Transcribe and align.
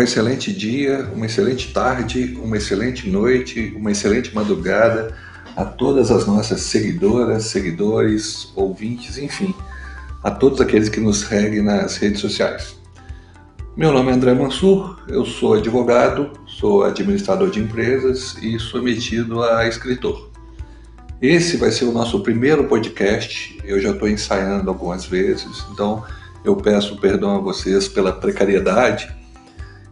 um 0.00 0.02
excelente 0.02 0.50
dia, 0.50 1.10
uma 1.14 1.26
excelente 1.26 1.74
tarde, 1.74 2.38
uma 2.42 2.56
excelente 2.56 3.08
noite, 3.10 3.74
uma 3.76 3.92
excelente 3.92 4.34
madrugada 4.34 5.14
a 5.54 5.62
todas 5.62 6.10
as 6.10 6.26
nossas 6.26 6.62
seguidoras, 6.62 7.44
seguidores, 7.44 8.50
ouvintes, 8.56 9.18
enfim, 9.18 9.54
a 10.22 10.30
todos 10.30 10.58
aqueles 10.58 10.88
que 10.88 11.00
nos 11.00 11.20
seguem 11.20 11.60
nas 11.60 11.98
redes 11.98 12.20
sociais. 12.20 12.76
Meu 13.76 13.92
nome 13.92 14.10
é 14.10 14.14
André 14.14 14.32
Mansur, 14.32 14.98
eu 15.06 15.26
sou 15.26 15.54
advogado, 15.54 16.32
sou 16.46 16.82
administrador 16.82 17.50
de 17.50 17.60
empresas 17.60 18.38
e 18.42 18.58
sou 18.58 18.82
metido 18.82 19.42
a 19.42 19.68
escritor. 19.68 20.30
Esse 21.20 21.58
vai 21.58 21.70
ser 21.70 21.84
o 21.84 21.92
nosso 21.92 22.20
primeiro 22.20 22.64
podcast, 22.64 23.58
eu 23.64 23.78
já 23.78 23.90
estou 23.90 24.08
ensaiando 24.08 24.70
algumas 24.70 25.04
vezes, 25.04 25.62
então 25.70 26.02
eu 26.42 26.56
peço 26.56 26.96
perdão 26.96 27.36
a 27.36 27.40
vocês 27.40 27.86
pela 27.86 28.12
precariedade 28.12 29.19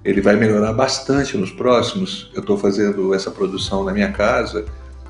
ele 0.09 0.23
vai 0.23 0.37
melhorar 0.37 0.73
bastante 0.73 1.37
nos 1.37 1.51
próximos. 1.51 2.31
Eu 2.35 2.41
estou 2.41 2.57
fazendo 2.57 3.13
essa 3.13 3.31
produção 3.31 3.85
na 3.85 3.93
minha 3.93 4.11
casa, 4.11 4.65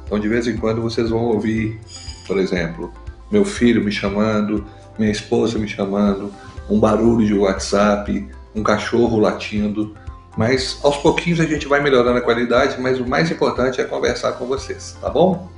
então 0.05 0.19
de 0.19 0.29
vez 0.29 0.49
em 0.49 0.57
quando 0.57 0.83
vocês 0.83 1.09
vão 1.11 1.21
ouvir, 1.27 1.79
por 2.27 2.37
exemplo, 2.37 2.93
meu 3.31 3.45
filho 3.45 3.85
me 3.85 3.93
chamando, 3.93 4.67
minha 4.99 5.13
esposa 5.13 5.57
me 5.57 5.69
chamando, 5.69 6.33
um 6.69 6.81
barulho 6.81 7.25
de 7.25 7.33
WhatsApp, 7.33 8.29
um 8.53 8.65
cachorro 8.65 9.21
latindo. 9.21 9.95
Mas 10.37 10.81
aos 10.83 10.97
pouquinhos 10.97 11.39
a 11.39 11.45
gente 11.45 11.69
vai 11.69 11.81
melhorando 11.81 12.19
a 12.19 12.21
qualidade, 12.21 12.81
mas 12.81 12.99
o 12.99 13.07
mais 13.07 13.31
importante 13.31 13.81
é 13.81 13.85
conversar 13.85 14.33
com 14.33 14.47
vocês, 14.47 14.97
tá 15.01 15.09
bom? 15.09 15.49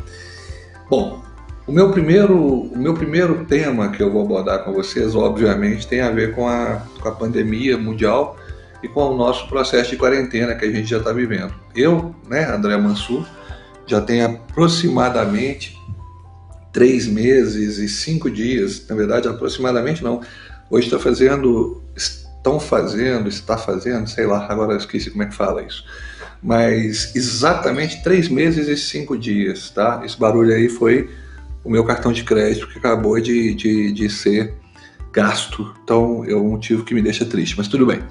Bom, 0.90 1.22
o 1.66 1.72
meu 1.72 1.90
primeiro, 1.90 2.36
o 2.36 2.78
meu 2.78 2.92
primeiro 2.92 3.46
tema 3.46 3.88
que 3.88 4.02
eu 4.02 4.12
vou 4.12 4.22
abordar 4.22 4.64
com 4.64 4.72
vocês, 4.74 5.14
obviamente, 5.14 5.86
tem 5.86 6.02
a 6.02 6.10
ver 6.10 6.34
com 6.34 6.46
a, 6.46 6.82
com 7.00 7.08
a 7.08 7.12
pandemia 7.12 7.78
mundial 7.78 8.36
e 8.82 8.88
com 8.88 9.10
o 9.10 9.16
nosso 9.16 9.48
processo 9.48 9.90
de 9.90 9.96
quarentena 9.96 10.54
que 10.54 10.64
a 10.64 10.70
gente 10.70 10.88
já 10.88 10.98
está 10.98 11.12
vivendo. 11.12 11.54
Eu, 11.74 12.14
né, 12.28 12.46
André 12.46 12.76
Mansur, 12.76 13.26
já 13.86 14.00
tenho 14.00 14.26
aproximadamente 14.26 15.76
três 16.72 17.06
meses 17.06 17.78
e 17.78 17.88
cinco 17.88 18.30
dias, 18.30 18.86
na 18.88 18.94
verdade, 18.94 19.28
aproximadamente 19.28 20.02
não. 20.02 20.20
Hoje 20.70 20.86
está 20.86 20.98
fazendo, 20.98 21.82
estão 21.96 22.60
fazendo, 22.60 23.28
está 23.28 23.58
fazendo, 23.58 24.08
sei 24.08 24.26
lá, 24.26 24.46
agora 24.48 24.76
esqueci 24.76 25.10
como 25.10 25.24
é 25.24 25.26
que 25.26 25.34
fala 25.34 25.62
isso. 25.62 25.84
Mas 26.42 27.14
exatamente 27.14 28.02
três 28.02 28.28
meses 28.28 28.68
e 28.68 28.76
cinco 28.76 29.18
dias, 29.18 29.70
tá? 29.70 30.02
Esse 30.04 30.18
barulho 30.18 30.54
aí 30.54 30.68
foi 30.68 31.10
o 31.62 31.70
meu 31.70 31.84
cartão 31.84 32.12
de 32.12 32.24
crédito 32.24 32.68
que 32.68 32.78
acabou 32.78 33.20
de, 33.20 33.54
de, 33.54 33.92
de 33.92 34.08
ser 34.08 34.54
gasto. 35.12 35.74
Então 35.84 36.24
é 36.24 36.34
um 36.34 36.50
motivo 36.50 36.84
que 36.84 36.94
me 36.94 37.02
deixa 37.02 37.24
triste, 37.24 37.56
mas 37.58 37.68
tudo 37.68 37.84
bem. 37.84 38.02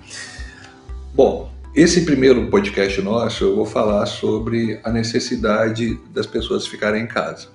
Bom, 1.20 1.52
esse 1.76 2.06
primeiro 2.06 2.48
podcast 2.48 3.02
nosso 3.02 3.44
eu 3.44 3.54
vou 3.54 3.66
falar 3.66 4.06
sobre 4.06 4.80
a 4.86 4.90
necessidade 4.90 6.00
das 6.14 6.26
pessoas 6.26 6.66
ficarem 6.66 7.04
em 7.04 7.08
casa. 7.08 7.50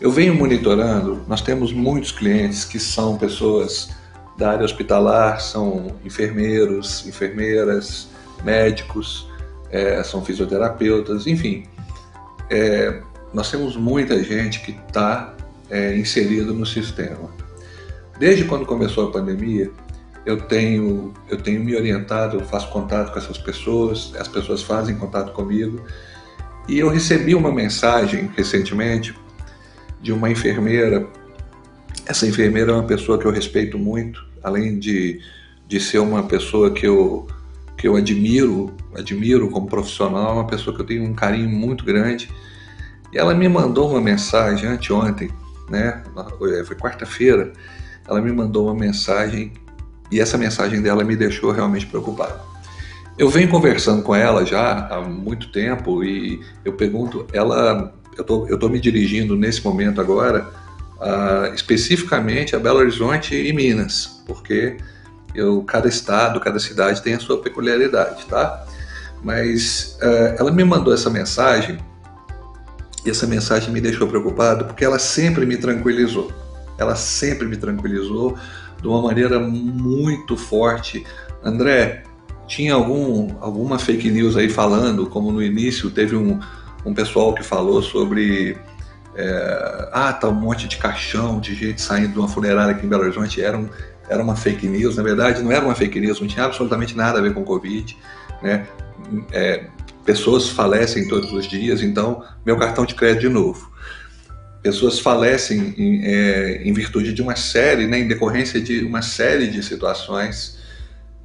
Eu 0.00 0.12
venho 0.12 0.36
monitorando, 0.36 1.20
nós 1.26 1.40
temos 1.40 1.72
muitos 1.72 2.12
clientes 2.12 2.64
que 2.64 2.78
são 2.78 3.18
pessoas 3.18 3.90
da 4.38 4.52
área 4.52 4.64
hospitalar, 4.64 5.40
são 5.40 5.96
enfermeiros, 6.04 7.04
enfermeiras, 7.08 8.06
médicos, 8.44 9.28
é, 9.72 10.00
são 10.04 10.24
fisioterapeutas, 10.24 11.26
enfim. 11.26 11.64
É, 12.48 13.02
nós 13.34 13.50
temos 13.50 13.74
muita 13.74 14.22
gente 14.22 14.60
que 14.60 14.78
está 14.86 15.34
é, 15.68 15.96
inserido 15.96 16.54
no 16.54 16.64
sistema. 16.64 17.34
Desde 18.16 18.44
quando 18.44 18.64
começou 18.64 19.08
a 19.08 19.10
pandemia, 19.10 19.72
eu 20.30 20.40
tenho, 20.40 21.12
eu 21.28 21.36
tenho 21.36 21.62
me 21.62 21.74
orientado, 21.74 22.38
eu 22.38 22.44
faço 22.44 22.70
contato 22.70 23.12
com 23.12 23.18
essas 23.18 23.36
pessoas, 23.36 24.12
as 24.18 24.28
pessoas 24.28 24.62
fazem 24.62 24.96
contato 24.96 25.32
comigo. 25.32 25.84
E 26.68 26.78
eu 26.78 26.88
recebi 26.88 27.34
uma 27.34 27.52
mensagem 27.52 28.30
recentemente 28.36 29.14
de 30.00 30.12
uma 30.12 30.30
enfermeira. 30.30 31.06
Essa 32.06 32.26
enfermeira 32.26 32.70
é 32.70 32.74
uma 32.74 32.86
pessoa 32.86 33.18
que 33.18 33.26
eu 33.26 33.30
respeito 33.30 33.76
muito, 33.76 34.24
além 34.42 34.78
de, 34.78 35.20
de 35.66 35.80
ser 35.80 35.98
uma 35.98 36.22
pessoa 36.22 36.70
que 36.70 36.86
eu, 36.86 37.26
que 37.76 37.88
eu 37.88 37.96
admiro, 37.96 38.72
admiro 38.94 39.50
como 39.50 39.66
profissional, 39.66 40.34
uma 40.34 40.46
pessoa 40.46 40.74
que 40.74 40.82
eu 40.82 40.86
tenho 40.86 41.04
um 41.04 41.14
carinho 41.14 41.48
muito 41.48 41.84
grande. 41.84 42.30
E 43.12 43.18
ela 43.18 43.34
me 43.34 43.48
mandou 43.48 43.90
uma 43.90 44.00
mensagem 44.00 44.68
anteontem, 44.68 45.30
né? 45.68 46.04
Foi 46.64 46.76
quarta-feira. 46.76 47.52
Ela 48.08 48.20
me 48.20 48.30
mandou 48.30 48.66
uma 48.66 48.74
mensagem 48.74 49.52
e 50.10 50.20
essa 50.20 50.36
mensagem 50.36 50.82
dela 50.82 51.04
me 51.04 51.16
deixou 51.16 51.52
realmente 51.52 51.86
preocupado. 51.86 52.40
Eu 53.18 53.28
venho 53.28 53.48
conversando 53.48 54.02
com 54.02 54.14
ela 54.14 54.44
já 54.44 54.88
há 54.88 55.00
muito 55.02 55.52
tempo 55.52 56.02
e 56.02 56.40
eu 56.64 56.72
pergunto, 56.72 57.26
ela, 57.32 57.94
eu 58.16 58.24
tô, 58.24 58.46
eu 58.46 58.58
tô 58.58 58.68
me 58.68 58.80
dirigindo 58.80 59.36
nesse 59.36 59.62
momento 59.62 60.00
agora 60.00 60.48
uh, 61.00 61.54
especificamente 61.54 62.54
a 62.54 62.58
Belo 62.58 62.78
Horizonte 62.78 63.34
e 63.34 63.52
Minas, 63.52 64.22
porque 64.26 64.76
eu, 65.34 65.62
cada 65.62 65.88
estado, 65.88 66.40
cada 66.40 66.58
cidade 66.58 67.02
tem 67.02 67.14
a 67.14 67.20
sua 67.20 67.40
peculiaridade, 67.40 68.24
tá? 68.26 68.64
Mas 69.22 69.98
uh, 70.02 70.36
ela 70.38 70.50
me 70.50 70.64
mandou 70.64 70.94
essa 70.94 71.10
mensagem 71.10 71.78
e 73.04 73.10
essa 73.10 73.26
mensagem 73.26 73.70
me 73.72 73.80
deixou 73.80 74.06
preocupado 74.08 74.64
porque 74.64 74.84
ela 74.84 74.98
sempre 74.98 75.46
me 75.46 75.56
tranquilizou. 75.56 76.32
Ela 76.78 76.96
sempre 76.96 77.46
me 77.46 77.56
tranquilizou 77.56 78.38
de 78.80 78.88
uma 78.88 79.02
maneira 79.02 79.38
muito 79.38 80.36
forte. 80.36 81.04
André, 81.42 82.02
tinha 82.46 82.74
algum, 82.74 83.36
alguma 83.40 83.78
fake 83.78 84.10
news 84.10 84.36
aí 84.36 84.48
falando, 84.48 85.06
como 85.06 85.30
no 85.30 85.42
início 85.42 85.90
teve 85.90 86.16
um, 86.16 86.40
um 86.84 86.94
pessoal 86.94 87.34
que 87.34 87.42
falou 87.42 87.82
sobre. 87.82 88.56
É, 89.14 89.88
ah, 89.92 90.12
tá 90.12 90.28
um 90.28 90.34
monte 90.34 90.68
de 90.68 90.76
caixão 90.76 91.40
de 91.40 91.54
gente 91.54 91.80
saindo 91.80 92.12
de 92.12 92.18
uma 92.18 92.28
funerária 92.28 92.72
aqui 92.72 92.86
em 92.86 92.88
Belo 92.88 93.02
Horizonte. 93.02 93.42
Era, 93.42 93.56
um, 93.56 93.68
era 94.08 94.22
uma 94.22 94.36
fake 94.36 94.66
news. 94.66 94.96
Na 94.96 95.02
verdade, 95.02 95.42
não 95.42 95.52
era 95.52 95.64
uma 95.64 95.74
fake 95.74 96.00
news, 96.00 96.20
não 96.20 96.28
tinha 96.28 96.44
absolutamente 96.44 96.96
nada 96.96 97.18
a 97.18 97.22
ver 97.22 97.34
com 97.34 97.44
Covid. 97.44 97.96
Né? 98.42 98.66
É, 99.32 99.66
pessoas 100.04 100.48
falecem 100.48 101.06
todos 101.08 101.32
os 101.32 101.46
dias, 101.46 101.82
então 101.82 102.24
meu 102.44 102.56
cartão 102.56 102.84
de 102.84 102.94
crédito 102.94 103.22
de 103.22 103.28
novo 103.28 103.69
pessoas 104.62 104.98
falecem 104.98 105.74
em, 105.76 106.04
é, 106.04 106.62
em, 106.62 106.72
virtude 106.72 107.12
de 107.12 107.22
uma 107.22 107.36
série, 107.36 107.86
né, 107.86 107.98
em 107.98 108.08
decorrência 108.08 108.60
de 108.60 108.84
uma 108.84 109.02
série 109.02 109.48
de 109.48 109.62
situações, 109.62 110.58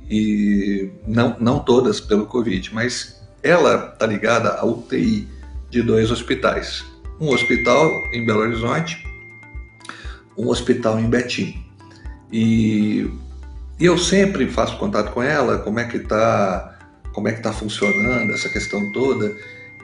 e 0.09 0.89
não, 1.07 1.35
não 1.39 1.59
todas 1.59 1.99
pelo 1.99 2.25
Covid, 2.25 2.73
mas 2.73 3.21
ela 3.41 3.91
está 3.93 4.05
ligada 4.05 4.49
à 4.53 4.65
UTI 4.65 5.27
de 5.69 5.81
dois 5.81 6.11
hospitais. 6.11 6.85
Um 7.19 7.29
hospital 7.29 7.89
em 8.13 8.25
Belo 8.25 8.41
Horizonte, 8.41 9.03
um 10.37 10.47
hospital 10.49 10.99
em 10.99 11.09
Betim. 11.09 11.63
E, 12.31 13.09
e 13.79 13.85
eu 13.85 13.97
sempre 13.97 14.47
faço 14.47 14.77
contato 14.77 15.11
com 15.11 15.23
ela, 15.23 15.59
como 15.59 15.79
é 15.79 15.85
que 15.85 15.97
está 15.97 16.71
como 17.13 17.29
é 17.29 17.31
que 17.31 17.37
está 17.37 17.53
funcionando 17.53 18.33
essa 18.33 18.49
questão 18.49 18.91
toda, 18.91 19.33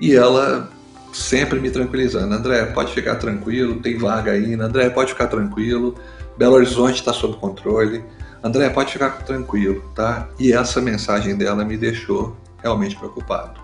e 0.01 0.13
ela 0.13 0.69
sempre 1.13 1.59
me 1.59 1.69
tranquilizando. 1.69 2.33
André, 2.33 2.65
pode 2.67 2.93
ficar 2.93 3.15
tranquilo, 3.15 3.79
tem 3.79 3.97
vaga 3.97 4.31
ainda. 4.31 4.65
André, 4.65 4.89
pode 4.89 5.11
ficar 5.11 5.27
tranquilo. 5.27 5.95
Belo 6.37 6.55
Horizonte 6.55 6.95
está 6.95 7.13
sob 7.13 7.37
controle. 7.37 8.03
André, 8.43 8.69
pode 8.69 8.93
ficar 8.93 9.09
tranquilo, 9.23 9.83
tá? 9.93 10.27
E 10.39 10.51
essa 10.53 10.81
mensagem 10.81 11.35
dela 11.35 11.63
me 11.63 11.77
deixou 11.77 12.35
realmente 12.61 12.95
preocupado. 12.95 13.59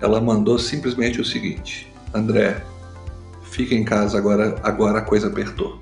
Ela 0.00 0.20
mandou 0.20 0.58
simplesmente 0.58 1.20
o 1.20 1.24
seguinte: 1.24 1.92
André, 2.12 2.62
fica 3.42 3.74
em 3.74 3.84
casa 3.84 4.18
agora, 4.18 4.56
agora 4.62 4.98
a 4.98 5.02
coisa 5.02 5.28
apertou. 5.28 5.80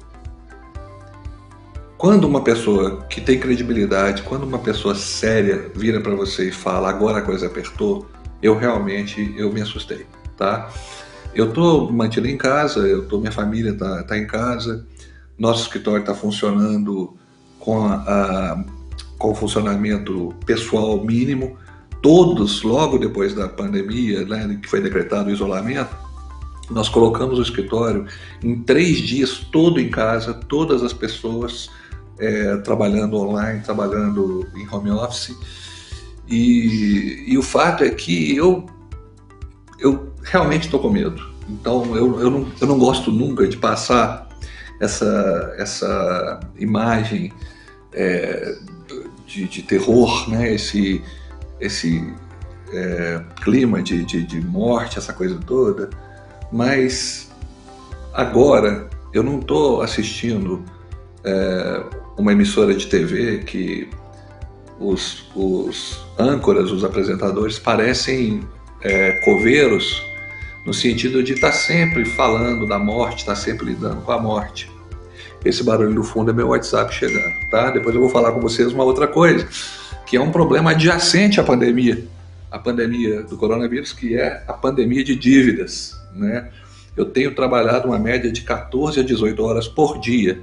Quando 1.97 2.25
uma 2.25 2.43
pessoa 2.43 3.07
que 3.09 3.23
tem 3.23 3.41
credibilidade, 3.41 4.23
quando 4.23 4.43
uma 4.43 4.59
pessoa 4.59 4.95
séria 4.95 5.71
vira 5.75 5.99
para 5.99 6.15
você 6.15 6.49
e 6.49 6.53
fala 6.53 6.91
agora 6.91 7.19
a 7.19 7.23
coisa 7.23 7.47
apertou, 7.47 8.07
eu 8.43 8.55
realmente 8.55 9.35
eu 9.39 9.51
me 9.51 9.63
assustei 9.63 10.07
tá? 10.37 10.71
Eu 11.35 11.49
estou 11.49 11.93
mantido 11.93 12.27
em 12.27 12.37
casa, 12.37 12.81
eu 12.81 13.07
tô, 13.07 13.19
minha 13.19 13.33
família 13.33 13.73
está 13.73 14.03
tá 14.05 14.17
em 14.17 14.27
casa, 14.27 14.87
nosso 15.39 15.63
escritório 15.63 16.01
está 16.01 16.15
funcionando 16.15 17.15
com, 17.59 17.85
a, 17.85 17.95
a, 17.95 18.65
com 19.19 19.33
o 19.33 19.35
funcionamento 19.35 20.35
pessoal 20.47 21.05
mínimo. 21.05 21.57
Todos, 22.01 22.63
logo 22.63 22.99
depois 22.99 23.35
da 23.35 23.49
pandemia, 23.49 24.25
né, 24.25 24.59
que 24.63 24.69
foi 24.69 24.81
decretado 24.81 25.29
o 25.29 25.33
isolamento, 25.33 25.95
nós 26.71 26.89
colocamos 26.89 27.39
o 27.39 27.43
escritório 27.43 28.07
em 28.43 28.63
três 28.63 28.99
dias, 28.99 29.39
todo 29.53 29.81
em 29.81 29.89
casa, 29.89 30.35
todas 30.35 30.83
as 30.83 30.93
pessoas 30.93 31.71
é, 32.19 32.57
trabalhando 32.59 33.17
online, 33.17 33.61
trabalhando 33.61 34.47
em 34.57 34.69
home 34.69 34.91
office. 34.91 35.37
E, 36.29 37.25
e 37.29 37.39
o 37.39 37.43
fato 37.43 37.85
é 37.85 37.91
que 37.91 38.35
eu, 38.37 38.67
eu 39.79 40.06
realmente 40.27 40.67
estou 40.67 40.81
com 40.81 40.91
medo. 40.91 41.23
Então 41.49 41.97
eu, 41.97 42.21
eu, 42.21 42.31
não, 42.31 42.53
eu 42.61 42.67
não 42.67 42.79
gosto 42.79 43.11
nunca 43.11 43.47
de 43.47 43.57
passar 43.57 44.29
essa, 44.81 45.55
essa 45.57 46.41
imagem 46.59 47.33
é, 47.93 48.57
de, 49.27 49.47
de 49.49 49.63
terror, 49.63 50.29
né? 50.29 50.53
esse, 50.53 51.03
esse 51.61 52.13
é, 52.73 53.23
clima 53.43 53.83
de, 53.83 54.05
de, 54.05 54.23
de 54.25 54.41
morte, 54.41 54.99
essa 54.99 55.13
coisa 55.13 55.39
toda. 55.47 55.91
Mas 56.53 57.31
agora 58.13 58.89
eu 59.13 59.23
não 59.23 59.39
estou 59.39 59.81
assistindo 59.83 60.65
é, 61.25 61.83
uma 62.19 62.33
emissora 62.33 62.75
de 62.75 62.87
TV 62.87 63.39
que 63.39 63.89
os, 64.79 65.27
os 65.35 66.05
âncoras, 66.19 66.71
os 66.71 66.85
apresentadores 66.85 67.59
parecem 67.59 68.43
é, 68.83 69.13
coveiros 69.25 70.03
no 70.67 70.75
sentido 70.75 71.23
de 71.23 71.35
estar 71.35 71.53
tá 71.53 71.53
sempre 71.53 72.05
falando 72.05 72.67
da 72.67 72.79
morte, 72.79 73.19
estar 73.19 73.35
tá 73.35 73.41
sempre 73.41 73.67
lidando 73.67 74.03
com 74.03 74.11
a 74.11 74.21
morte. 74.21 74.69
Esse 75.45 75.63
barulho 75.63 75.95
no 75.95 76.03
fundo 76.03 76.33
é 76.33 76.35
meu 76.35 76.49
WhatsApp 76.49 76.93
chegando, 76.93 77.49
tá? 77.49 77.71
Depois 77.71 77.95
eu 77.95 78.01
vou 78.01 78.11
falar 78.11 78.33
com 78.33 78.41
vocês 78.41 78.73
uma 78.73 78.83
outra 78.83 79.07
coisa, 79.07 79.47
que 80.05 80.17
é 80.17 80.21
um 80.21 80.33
problema 80.33 80.73
adjacente 80.73 81.39
à 81.41 81.45
pandemia, 81.45 82.05
a 82.51 82.59
pandemia 82.59 83.23
do 83.23 83.37
coronavírus, 83.37 83.93
que 83.93 84.17
é 84.17 84.43
a 84.49 84.53
pandemia 84.53 85.05
de 85.05 85.15
dívidas, 85.15 85.97
né? 86.13 86.51
Eu 86.97 87.05
tenho 87.05 87.33
trabalhado 87.33 87.87
uma 87.87 87.99
média 87.99 88.33
de 88.33 88.41
14 88.41 88.99
a 88.99 89.03
18 89.05 89.41
horas 89.45 89.69
por 89.69 90.01
dia. 90.01 90.41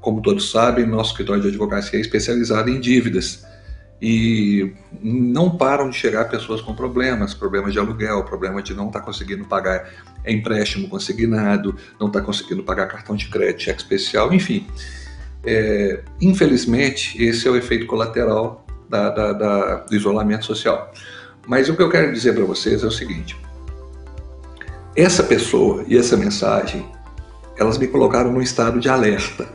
Como 0.00 0.20
todos 0.20 0.50
sabem, 0.50 0.86
nosso 0.86 1.12
escritório 1.12 1.42
de 1.42 1.48
advocacia 1.48 1.98
é 1.98 2.02
especializado 2.02 2.70
em 2.70 2.78
dívidas 2.78 3.44
e 4.02 4.74
não 5.00 5.56
param 5.56 5.88
de 5.88 5.96
chegar 5.96 6.24
pessoas 6.24 6.60
com 6.60 6.74
problemas, 6.74 7.34
problemas 7.34 7.72
de 7.72 7.78
aluguel, 7.78 8.24
problema 8.24 8.60
de 8.60 8.74
não 8.74 8.88
estar 8.88 8.98
tá 8.98 9.06
conseguindo 9.06 9.44
pagar 9.44 9.88
empréstimo 10.26 10.88
consignado, 10.88 11.76
não 12.00 12.08
estar 12.08 12.18
tá 12.18 12.26
conseguindo 12.26 12.64
pagar 12.64 12.88
cartão 12.88 13.14
de 13.14 13.28
crédito, 13.28 13.62
cheque 13.62 13.80
especial, 13.80 14.34
enfim. 14.34 14.66
É, 15.44 16.02
infelizmente, 16.20 17.22
esse 17.22 17.46
é 17.46 17.50
o 17.52 17.56
efeito 17.56 17.86
colateral 17.86 18.66
da, 18.88 19.08
da, 19.08 19.32
da, 19.32 19.74
do 19.76 19.94
isolamento 19.94 20.46
social. 20.46 20.92
Mas 21.46 21.68
o 21.68 21.76
que 21.76 21.82
eu 21.82 21.88
quero 21.88 22.12
dizer 22.12 22.34
para 22.34 22.44
vocês 22.44 22.82
é 22.82 22.86
o 22.86 22.90
seguinte: 22.90 23.36
essa 24.96 25.22
pessoa 25.22 25.84
e 25.86 25.96
essa 25.96 26.16
mensagem, 26.16 26.84
elas 27.56 27.78
me 27.78 27.86
colocaram 27.86 28.32
num 28.32 28.42
estado 28.42 28.80
de 28.80 28.88
alerta, 28.88 29.48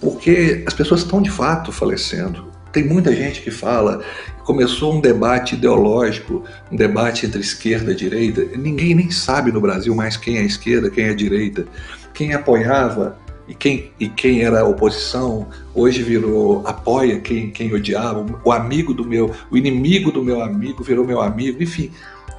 porque 0.00 0.64
as 0.66 0.74
pessoas 0.74 1.02
estão 1.02 1.22
de 1.22 1.30
fato 1.30 1.70
falecendo. 1.70 2.50
Tem 2.72 2.84
muita 2.84 3.14
gente 3.14 3.42
que 3.42 3.50
fala, 3.50 4.02
começou 4.44 4.94
um 4.94 5.00
debate 5.00 5.54
ideológico, 5.54 6.42
um 6.70 6.76
debate 6.76 7.26
entre 7.26 7.40
esquerda 7.40 7.92
e 7.92 7.94
direita. 7.94 8.44
Ninguém 8.56 8.94
nem 8.94 9.10
sabe 9.10 9.52
no 9.52 9.60
Brasil 9.60 9.94
mais 9.94 10.16
quem 10.16 10.38
é 10.38 10.42
esquerda, 10.42 10.90
quem 10.90 11.04
é 11.04 11.14
direita, 11.14 11.66
quem 12.14 12.32
apoiava 12.32 13.18
e 13.46 13.54
quem, 13.54 13.90
e 14.00 14.08
quem 14.08 14.42
era 14.42 14.64
oposição, 14.64 15.48
hoje 15.74 16.02
virou 16.02 16.66
apoia 16.66 17.20
quem, 17.20 17.50
quem 17.50 17.74
odiava, 17.74 18.24
o 18.42 18.50
amigo 18.50 18.94
do 18.94 19.04
meu, 19.04 19.34
o 19.50 19.56
inimigo 19.56 20.10
do 20.10 20.22
meu 20.22 20.40
amigo 20.40 20.82
virou 20.82 21.04
meu 21.04 21.20
amigo, 21.20 21.62
enfim. 21.62 21.90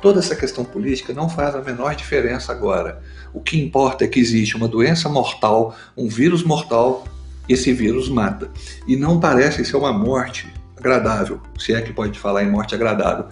Toda 0.01 0.19
essa 0.19 0.35
questão 0.35 0.65
política 0.65 1.13
não 1.13 1.29
faz 1.29 1.55
a 1.55 1.61
menor 1.61 1.95
diferença 1.95 2.51
agora. 2.51 3.01
O 3.33 3.39
que 3.39 3.61
importa 3.61 4.03
é 4.03 4.07
que 4.07 4.19
existe 4.19 4.57
uma 4.57 4.67
doença 4.67 5.07
mortal, 5.07 5.75
um 5.95 6.07
vírus 6.07 6.43
mortal 6.43 7.05
esse 7.47 7.73
vírus 7.73 8.09
mata. 8.09 8.49
E 8.87 8.95
não 8.95 9.19
parece 9.19 9.63
ser 9.65 9.75
uma 9.75 9.91
morte 9.91 10.51
agradável, 10.77 11.39
se 11.57 11.73
é 11.73 11.81
que 11.81 11.93
pode 11.93 12.17
falar 12.19 12.43
em 12.43 12.49
morte 12.49 12.75
agradável. 12.75 13.25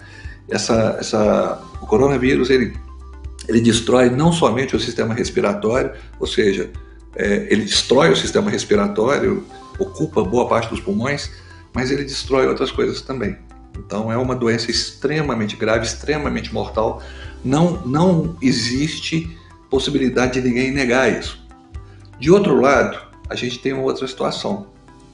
Essa, 0.48 0.96
essa, 0.98 1.62
o 1.80 1.86
coronavírus 1.86 2.50
ele, 2.50 2.74
ele 3.48 3.60
destrói 3.60 4.10
não 4.10 4.32
somente 4.32 4.74
o 4.74 4.80
sistema 4.80 5.14
respiratório, 5.14 5.92
ou 6.18 6.26
seja, 6.26 6.70
é, 7.14 7.46
ele 7.50 7.64
destrói 7.64 8.10
o 8.10 8.16
sistema 8.16 8.50
respiratório, 8.50 9.44
ocupa 9.78 10.22
boa 10.22 10.48
parte 10.48 10.68
dos 10.70 10.80
pulmões, 10.80 11.30
mas 11.72 11.90
ele 11.90 12.04
destrói 12.04 12.46
outras 12.46 12.70
coisas 12.70 13.00
também. 13.02 13.36
Então 13.78 14.12
é 14.12 14.16
uma 14.16 14.34
doença 14.34 14.70
extremamente 14.70 15.56
grave, 15.56 15.86
extremamente 15.86 16.52
mortal. 16.52 17.02
Não, 17.44 17.84
não 17.86 18.36
existe 18.40 19.36
possibilidade 19.70 20.40
de 20.40 20.46
ninguém 20.46 20.70
negar 20.70 21.10
isso. 21.10 21.42
De 22.18 22.30
outro 22.30 22.60
lado, 22.60 23.11
a 23.32 23.34
gente 23.34 23.58
tem 23.58 23.72
uma 23.72 23.82
outra 23.82 24.06
situação, 24.06 24.66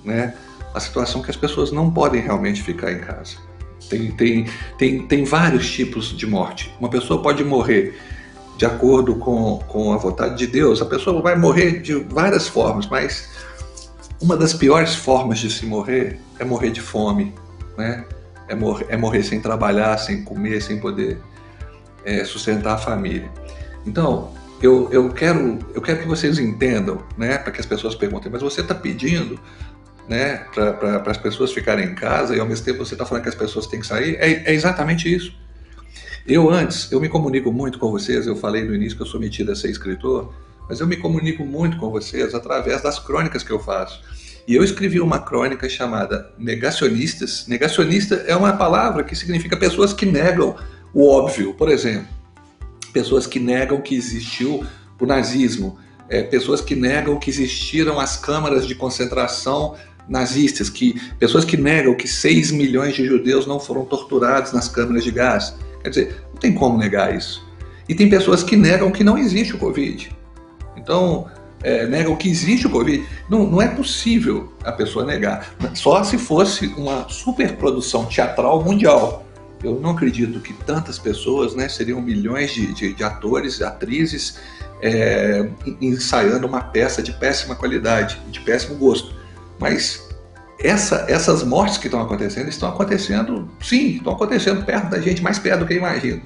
né? 0.05 0.35
A 0.75 0.81
situação 0.81 1.23
que 1.23 1.31
as 1.31 1.37
pessoas 1.37 1.71
não 1.71 1.91
podem 1.91 2.21
realmente 2.21 2.63
ficar 2.63 2.93
em 2.93 2.99
casa. 2.99 3.37
Tem, 3.89 4.11
tem, 4.11 4.47
tem, 4.77 5.07
tem 5.07 5.25
vários 5.25 5.71
tipos 5.71 6.07
de 6.17 6.27
morte. 6.27 6.75
Uma 6.81 6.91
pessoa 6.91 7.23
pode 7.23 7.45
morrer 7.45 7.97
de 8.57 8.67
acordo 8.67 9.15
com, 9.15 9.61
com 9.69 9.93
a 9.93 9.97
vontade 9.97 10.37
de 10.37 10.47
Deus, 10.49 10.83
a 10.83 10.85
pessoa 10.85 11.23
vai 11.23 11.37
morrer 11.37 11.81
de 11.81 11.95
várias 11.95 12.49
formas, 12.49 12.89
mas 12.89 13.29
uma 14.21 14.37
das 14.37 14.53
piores 14.53 14.97
formas 14.97 15.39
de 15.39 15.49
se 15.49 15.65
morrer 15.65 16.19
é 16.41 16.45
morrer 16.45 16.71
de 16.71 16.81
fome, 16.81 17.33
né? 17.77 18.05
É 18.49 18.57
morrer, 18.57 18.87
é 18.89 18.97
morrer 18.97 19.23
sem 19.23 19.41
trabalhar, 19.41 19.97
sem 19.99 20.25
comer, 20.25 20.61
sem 20.61 20.81
poder 20.81 21.19
é, 22.05 22.25
sustentar 22.25 22.75
a 22.75 22.79
família. 22.79 23.31
Então, 23.87 24.33
eu, 24.61 24.89
eu, 24.91 25.09
quero, 25.11 25.59
eu 25.75 25.81
quero 25.81 26.01
que 26.01 26.07
vocês 26.07 26.39
entendam, 26.39 27.03
né, 27.17 27.39
para 27.39 27.53
que 27.53 27.61
as 27.61 27.67
pessoas 27.67 27.95
perguntem, 27.95 28.31
mas 28.31 28.43
você 28.43 28.61
está 28.61 28.75
pedindo 28.75 29.39
né, 30.09 30.39
para 30.55 31.11
as 31.11 31.19
pessoas 31.19 31.53
ficarem 31.53 31.87
em 31.87 31.95
casa 31.95 32.35
e 32.35 32.41
ao 32.41 32.47
mesmo 32.47 32.65
tempo 32.65 32.85
você 32.85 32.95
está 32.95 33.05
falando 33.05 33.23
que 33.23 33.29
as 33.29 33.35
pessoas 33.35 33.67
têm 33.67 33.81
que 33.81 33.87
sair? 33.87 34.17
É, 34.17 34.51
é, 34.51 34.55
exatamente 34.55 35.13
isso. 35.13 35.33
Eu 36.27 36.51
antes, 36.51 36.91
eu 36.91 37.01
me 37.01 37.09
comunico 37.09 37.53
muito 37.53 37.79
com 37.79 37.91
vocês, 37.91 38.27
eu 38.27 38.37
falei 38.37 38.65
no 38.65 38.75
início 38.75 38.97
que 38.97 39.03
eu 39.03 39.07
sou 39.07 39.21
metido 39.21 39.53
a 39.53 39.57
ser 39.57 39.71
escritor, 39.71 40.35
mas 40.69 40.81
eu 40.81 40.87
me 40.87 40.97
comunico 40.97 41.45
muito 41.45 41.77
com 41.79 41.91
vocês 41.91 42.35
através 42.35 42.83
das 42.83 42.99
crônicas 42.99 43.43
que 43.43 43.51
eu 43.51 43.59
faço. 43.59 44.03
E 44.47 44.55
eu 44.55 44.65
escrevi 44.65 44.99
uma 44.99 45.19
crônica 45.19 45.69
chamada 45.69 46.33
Negacionistas. 46.39 47.47
Negacionista 47.47 48.15
é 48.27 48.35
uma 48.35 48.55
palavra 48.55 49.05
que 49.05 49.15
significa 49.15 49.57
pessoas 49.57 49.93
que 49.93 50.07
negam 50.07 50.57
o 50.93 51.07
óbvio. 51.07 51.53
Por 51.53 51.69
exemplo, 51.69 52.09
pessoas 52.93 53.27
que 53.27 53.39
negam 53.39 53.81
que 53.81 53.95
existiu 53.95 54.65
o 55.01 55.07
nazismo, 55.07 55.79
é, 56.09 56.23
pessoas 56.23 56.61
que 56.61 56.75
negam 56.75 57.19
que 57.19 57.31
existiram 57.31 58.01
as 58.01 58.17
câmaras 58.17 58.67
de 58.67 58.75
concentração 58.75 59.77
nazistas, 60.09 60.71
que 60.71 60.99
pessoas 61.19 61.45
que 61.45 61.57
negam 61.57 61.95
que 61.95 62.09
6 62.09 62.51
milhões 62.51 62.95
de 62.95 63.07
judeus 63.07 63.47
não 63.47 63.61
foram 63.61 63.85
torturados 63.85 64.53
nas 64.53 64.69
câmaras 64.69 65.05
de 65.05 65.11
gás. 65.11 65.55
Quer 65.83 65.91
dizer, 65.91 66.25
não 66.33 66.41
tem 66.41 66.55
como 66.55 66.79
negar 66.79 67.15
isso. 67.15 67.47
E 67.89 67.95
tem 67.95 68.09
pessoas 68.09 68.43
que 68.43 68.57
negam 68.57 68.91
que 68.91 69.05
não 69.05 69.17
existe 69.19 69.55
o 69.55 69.59
Covid. 69.59 70.11
Então, 70.77 71.27
é, 71.63 71.87
negam 71.87 72.17
que 72.17 72.29
existe 72.29 72.67
o 72.67 72.71
Covid. 72.71 73.05
Não, 73.29 73.47
não 73.47 73.61
é 73.61 73.69
possível 73.69 74.53
a 74.65 74.73
pessoa 74.73 75.05
negar. 75.05 75.55
Só 75.75 76.03
se 76.05 76.19
fosse 76.19 76.67
uma 76.77 77.09
superprodução 77.09 78.07
teatral 78.07 78.63
mundial. 78.63 79.25
Eu 79.63 79.81
não 79.81 79.91
acredito 79.91 80.39
que 80.41 80.53
tantas 80.53 80.99
pessoas, 80.99 81.55
né, 81.55 81.69
seriam 81.69 82.01
milhões 82.01 82.53
de, 82.53 82.73
de, 82.73 82.93
de 82.93 83.05
atores, 83.05 83.61
atrizes, 83.61 84.39
é, 84.81 85.49
ensaiando 85.81 86.47
uma 86.47 86.61
peça 86.61 87.03
de 87.03 87.13
péssima 87.13 87.57
qualidade, 87.57 88.21
de 88.31 88.41
péssimo 88.41 88.77
gosto. 88.77 89.15
Mas 89.59 90.09
essa, 90.61 91.07
essas 91.09 91.43
mortes 91.43 91.79
que 91.79 91.87
estão 91.87 92.01
acontecendo 92.01 92.49
estão 92.49 92.69
acontecendo, 92.69 93.51
sim, 93.61 93.97
estão 93.97 94.13
acontecendo 94.13 94.65
perto 94.65 94.91
da 94.91 95.01
gente, 95.01 95.23
mais 95.23 95.39
perto 95.39 95.61
do 95.61 95.67
que 95.67 95.75
eu 95.75 95.79
imagino. 95.79 96.23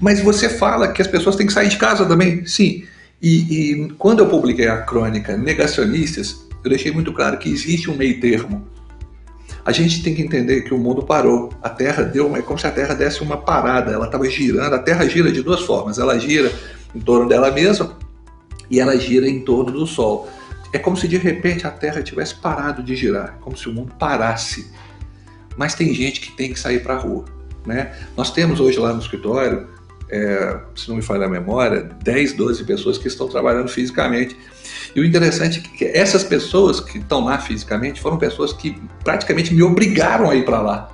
Mas 0.00 0.20
você 0.20 0.48
fala 0.48 0.88
que 0.88 1.00
as 1.02 1.08
pessoas 1.08 1.36
têm 1.36 1.46
que 1.46 1.52
sair 1.52 1.68
de 1.68 1.76
casa 1.76 2.04
também, 2.06 2.44
sim. 2.46 2.84
E, 3.20 3.72
e 3.72 3.88
quando 3.98 4.20
eu 4.20 4.28
publiquei 4.28 4.68
a 4.68 4.78
crônica 4.78 5.36
Negacionistas, 5.36 6.44
eu 6.64 6.70
deixei 6.70 6.90
muito 6.90 7.12
claro 7.12 7.38
que 7.38 7.48
existe 7.48 7.90
um 7.90 7.96
meio 7.96 8.20
termo 8.20 8.66
a 9.64 9.72
gente 9.72 10.02
tem 10.02 10.14
que 10.14 10.22
entender 10.22 10.62
que 10.62 10.74
o 10.74 10.78
mundo 10.78 11.02
parou. 11.02 11.50
A 11.62 11.68
Terra 11.68 12.02
deu, 12.02 12.34
é 12.34 12.42
como 12.42 12.58
se 12.58 12.66
a 12.66 12.70
Terra 12.70 12.94
desse 12.94 13.22
uma 13.22 13.36
parada. 13.36 13.92
Ela 13.92 14.06
estava 14.06 14.28
girando. 14.28 14.74
A 14.74 14.78
Terra 14.78 15.08
gira 15.08 15.30
de 15.30 15.42
duas 15.42 15.60
formas. 15.60 15.98
Ela 15.98 16.18
gira 16.18 16.52
em 16.94 17.00
torno 17.00 17.28
dela 17.28 17.50
mesma 17.50 17.96
e 18.68 18.80
ela 18.80 18.96
gira 18.96 19.28
em 19.28 19.40
torno 19.40 19.70
do 19.70 19.86
Sol. 19.86 20.28
É 20.72 20.78
como 20.78 20.96
se 20.96 21.06
de 21.06 21.18
repente 21.18 21.66
a 21.66 21.70
Terra 21.70 22.02
tivesse 22.02 22.34
parado 22.34 22.82
de 22.82 22.96
girar, 22.96 23.38
como 23.40 23.56
se 23.56 23.68
o 23.68 23.72
mundo 23.72 23.92
parasse. 23.98 24.72
Mas 25.56 25.74
tem 25.74 25.92
gente 25.94 26.20
que 26.20 26.32
tem 26.32 26.52
que 26.52 26.58
sair 26.58 26.82
para 26.82 26.94
a 26.94 26.98
rua. 26.98 27.24
Né? 27.66 27.92
Nós 28.16 28.30
temos 28.30 28.58
hoje 28.58 28.78
lá 28.78 28.92
no 28.92 29.00
escritório, 29.00 29.68
é, 30.08 30.58
se 30.74 30.88
não 30.88 30.96
me 30.96 31.02
falha 31.02 31.26
a 31.26 31.28
memória, 31.28 31.90
10, 32.02 32.32
12 32.32 32.64
pessoas 32.64 32.98
que 32.98 33.06
estão 33.06 33.28
trabalhando 33.28 33.68
fisicamente. 33.68 34.36
E 34.94 35.00
o 35.00 35.04
interessante 35.04 35.58
é 35.58 35.76
que 35.76 35.84
essas 35.86 36.22
pessoas 36.22 36.80
que 36.80 36.98
estão 36.98 37.24
lá 37.24 37.38
fisicamente 37.38 38.00
foram 38.00 38.18
pessoas 38.18 38.52
que 38.52 38.76
praticamente 39.02 39.54
me 39.54 39.62
obrigaram 39.62 40.28
a 40.28 40.34
ir 40.34 40.44
para 40.44 40.60
lá, 40.60 40.90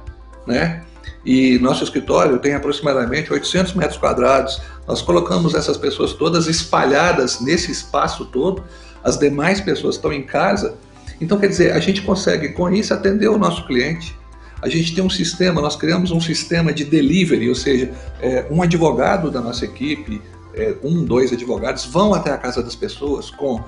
né? 0.46 0.82
E 1.24 1.58
nosso 1.58 1.82
escritório 1.84 2.38
tem 2.38 2.54
aproximadamente 2.54 3.32
800 3.32 3.74
metros 3.74 3.98
quadrados. 3.98 4.60
Nós 4.86 5.02
colocamos 5.02 5.54
essas 5.54 5.76
pessoas 5.76 6.12
todas 6.12 6.46
espalhadas 6.46 7.40
nesse 7.40 7.72
espaço 7.72 8.24
todo. 8.26 8.64
As 9.02 9.18
demais 9.18 9.60
pessoas 9.60 9.96
estão 9.96 10.12
em 10.12 10.22
casa. 10.22 10.76
Então, 11.20 11.38
quer 11.38 11.48
dizer, 11.48 11.72
a 11.72 11.80
gente 11.80 12.02
consegue 12.02 12.50
com 12.50 12.70
isso 12.72 12.94
atender 12.94 13.28
o 13.28 13.36
nosso 13.36 13.66
cliente. 13.66 14.16
A 14.62 14.68
gente 14.68 14.94
tem 14.94 15.04
um 15.04 15.10
sistema, 15.10 15.60
nós 15.60 15.76
criamos 15.76 16.10
um 16.10 16.20
sistema 16.20 16.72
de 16.72 16.84
delivery, 16.84 17.48
ou 17.48 17.54
seja, 17.54 17.92
é, 18.20 18.46
um 18.50 18.62
advogado 18.62 19.30
da 19.30 19.40
nossa 19.40 19.64
equipe, 19.64 20.22
é, 20.54 20.74
um, 20.82 21.04
dois 21.04 21.32
advogados 21.32 21.84
vão 21.84 22.14
até 22.14 22.30
a 22.32 22.38
casa 22.38 22.62
das 22.62 22.74
pessoas 22.74 23.30
com 23.30 23.62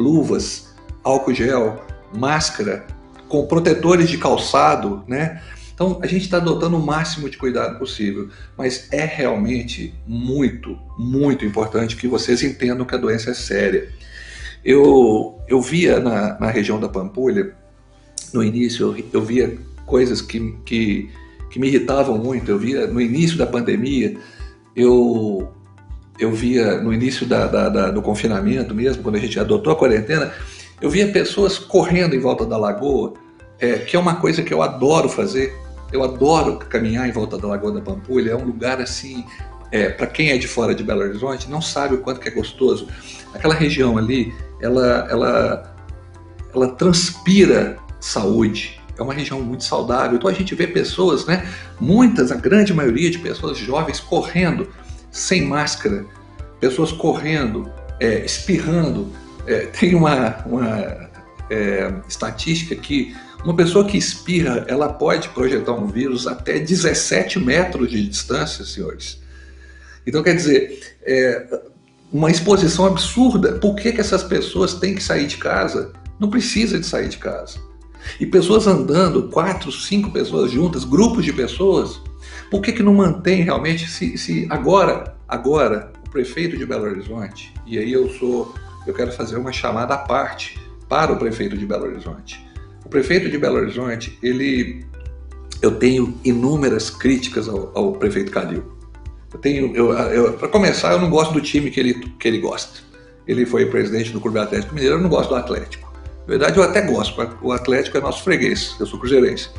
luvas, 0.00 0.74
álcool 1.04 1.34
gel, 1.34 1.84
máscara, 2.16 2.86
com 3.28 3.46
protetores 3.46 4.08
de 4.08 4.18
calçado, 4.18 5.04
né? 5.06 5.42
Então 5.74 5.98
a 6.02 6.06
gente 6.06 6.22
está 6.22 6.38
adotando 6.38 6.76
o 6.76 6.84
máximo 6.84 7.30
de 7.30 7.36
cuidado 7.36 7.78
possível, 7.78 8.28
mas 8.56 8.88
é 8.92 9.04
realmente 9.04 9.94
muito, 10.06 10.76
muito 10.98 11.44
importante 11.44 11.96
que 11.96 12.08
vocês 12.08 12.42
entendam 12.42 12.84
que 12.84 12.94
a 12.94 12.98
doença 12.98 13.30
é 13.30 13.34
séria. 13.34 13.88
Eu, 14.64 15.38
eu 15.48 15.60
via 15.60 16.00
na, 16.00 16.38
na 16.38 16.50
região 16.50 16.78
da 16.78 16.88
Pampulha, 16.88 17.54
no 18.32 18.42
início, 18.42 18.94
eu, 18.94 19.04
eu 19.12 19.22
via 19.22 19.58
coisas 19.86 20.20
que, 20.20 20.54
que, 20.64 21.10
que 21.50 21.58
me 21.58 21.68
irritavam 21.68 22.18
muito. 22.18 22.50
Eu 22.50 22.58
via 22.58 22.86
no 22.86 23.00
início 23.00 23.38
da 23.38 23.46
pandemia, 23.46 24.18
eu, 24.76 25.50
eu 26.20 26.30
via 26.30 26.80
no 26.80 26.92
início 26.92 27.26
da, 27.26 27.46
da, 27.46 27.68
da, 27.70 27.90
do 27.90 28.02
confinamento 28.02 28.74
mesmo, 28.74 29.02
quando 29.02 29.16
a 29.16 29.18
gente 29.18 29.40
adotou 29.40 29.72
a 29.72 29.76
quarentena, 29.76 30.32
eu 30.80 30.90
via 30.90 31.10
pessoas 31.10 31.58
correndo 31.58 32.14
em 32.14 32.20
volta 32.20 32.44
da 32.44 32.58
lagoa, 32.58 33.14
é, 33.58 33.78
que 33.78 33.96
é 33.96 33.98
uma 33.98 34.16
coisa 34.16 34.42
que 34.42 34.52
eu 34.52 34.62
adoro 34.62 35.08
fazer. 35.08 35.52
Eu 35.90 36.04
adoro 36.04 36.58
caminhar 36.58 37.08
em 37.08 37.12
volta 37.12 37.36
da 37.36 37.48
Lagoa 37.48 37.72
da 37.72 37.80
Pampulha, 37.80 38.30
é 38.30 38.36
um 38.36 38.44
lugar 38.44 38.80
assim, 38.80 39.24
é, 39.72 39.88
para 39.88 40.06
quem 40.06 40.30
é 40.30 40.38
de 40.38 40.46
fora 40.46 40.72
de 40.72 40.84
Belo 40.84 41.00
Horizonte, 41.00 41.50
não 41.50 41.60
sabe 41.60 41.96
o 41.96 41.98
quanto 41.98 42.20
que 42.20 42.28
é 42.28 42.30
gostoso. 42.30 42.86
Aquela 43.34 43.54
região 43.54 43.98
ali, 43.98 44.32
ela, 44.60 45.08
ela, 45.10 45.74
ela 46.54 46.68
transpira 46.68 47.76
saúde. 47.98 48.80
É 48.96 49.02
uma 49.02 49.14
região 49.14 49.40
muito 49.40 49.64
saudável. 49.64 50.16
Então 50.16 50.30
a 50.30 50.32
gente 50.32 50.54
vê 50.54 50.66
pessoas, 50.66 51.26
né? 51.26 51.44
Muitas, 51.80 52.30
a 52.30 52.36
grande 52.36 52.72
maioria 52.72 53.10
de 53.10 53.18
pessoas 53.18 53.58
jovens 53.58 53.98
correndo 53.98 54.68
sem 55.10 55.46
máscara, 55.46 56.06
pessoas 56.60 56.92
correndo, 56.92 57.70
é, 57.98 58.24
espirrando. 58.24 59.12
É, 59.46 59.66
tem 59.78 59.94
uma, 59.94 60.38
uma 60.46 61.10
é, 61.50 61.92
estatística 62.08 62.74
que 62.76 63.14
uma 63.44 63.56
pessoa 63.56 63.86
que 63.86 63.96
espirra, 63.96 64.66
ela 64.68 64.92
pode 64.92 65.30
projetar 65.30 65.72
um 65.72 65.86
vírus 65.86 66.26
até 66.26 66.58
17 66.58 67.38
metros 67.38 67.90
de 67.90 68.06
distância, 68.06 68.64
senhores. 68.64 69.18
Então, 70.06 70.22
quer 70.22 70.34
dizer, 70.34 70.96
é 71.02 71.60
uma 72.12 72.30
exposição 72.30 72.86
absurda. 72.86 73.52
Por 73.54 73.76
que, 73.76 73.92
que 73.92 74.00
essas 74.00 74.22
pessoas 74.22 74.74
têm 74.74 74.94
que 74.94 75.02
sair 75.02 75.26
de 75.26 75.38
casa? 75.38 75.92
Não 76.18 76.28
precisa 76.28 76.78
de 76.78 76.84
sair 76.84 77.08
de 77.08 77.16
casa. 77.16 77.58
E 78.18 78.26
pessoas 78.26 78.66
andando, 78.66 79.28
quatro, 79.28 79.70
cinco 79.72 80.10
pessoas 80.10 80.50
juntas, 80.50 80.84
grupos 80.84 81.24
de 81.24 81.32
pessoas, 81.32 82.00
por 82.50 82.60
que, 82.60 82.72
que 82.72 82.82
não 82.82 82.94
mantém 82.94 83.42
realmente, 83.42 83.88
se, 83.88 84.16
se 84.18 84.46
agora, 84.50 85.16
agora, 85.28 85.92
o 86.06 86.10
prefeito 86.10 86.56
de 86.56 86.66
Belo 86.66 86.84
Horizonte, 86.84 87.54
e 87.66 87.78
aí 87.78 87.92
eu 87.92 88.08
sou, 88.10 88.54
eu 88.86 88.94
quero 88.94 89.12
fazer 89.12 89.36
uma 89.36 89.52
chamada 89.52 89.94
à 89.94 89.98
parte 89.98 90.58
para 90.88 91.12
o 91.12 91.16
prefeito 91.16 91.56
de 91.56 91.64
Belo 91.64 91.84
Horizonte. 91.84 92.44
O 92.84 92.88
prefeito 92.88 93.28
de 93.28 93.38
Belo 93.38 93.56
Horizonte, 93.56 94.18
ele, 94.22 94.84
eu 95.62 95.72
tenho 95.72 96.18
inúmeras 96.24 96.90
críticas 96.90 97.48
ao, 97.48 97.70
ao 97.74 97.92
prefeito 97.92 98.32
Calil. 98.32 98.64
Eu 99.32 99.38
tenho, 99.38 99.76
eu, 99.76 99.92
eu 99.92 100.32
para 100.32 100.48
começar, 100.48 100.92
eu 100.92 101.00
não 101.00 101.08
gosto 101.08 101.32
do 101.32 101.40
time 101.40 101.70
que 101.70 101.78
ele, 101.78 101.94
que 101.94 102.26
ele 102.26 102.38
gosta. 102.38 102.80
Ele 103.28 103.46
foi 103.46 103.66
presidente 103.66 104.10
do 104.10 104.20
Clube 104.20 104.40
Atlético 104.40 104.74
Mineiro, 104.74 104.96
eu 104.96 105.00
não 105.00 105.08
gosto 105.08 105.28
do 105.28 105.36
Atlético. 105.36 105.88
Na 106.22 106.26
verdade, 106.26 106.58
eu 106.58 106.64
até 106.64 106.82
gosto, 106.82 107.14
o 107.40 107.52
Atlético 107.52 107.96
é 107.96 108.00
nosso 108.00 108.24
freguês, 108.24 108.74
eu 108.80 108.86
sou 108.86 108.98
cruzeirense. 108.98 109.50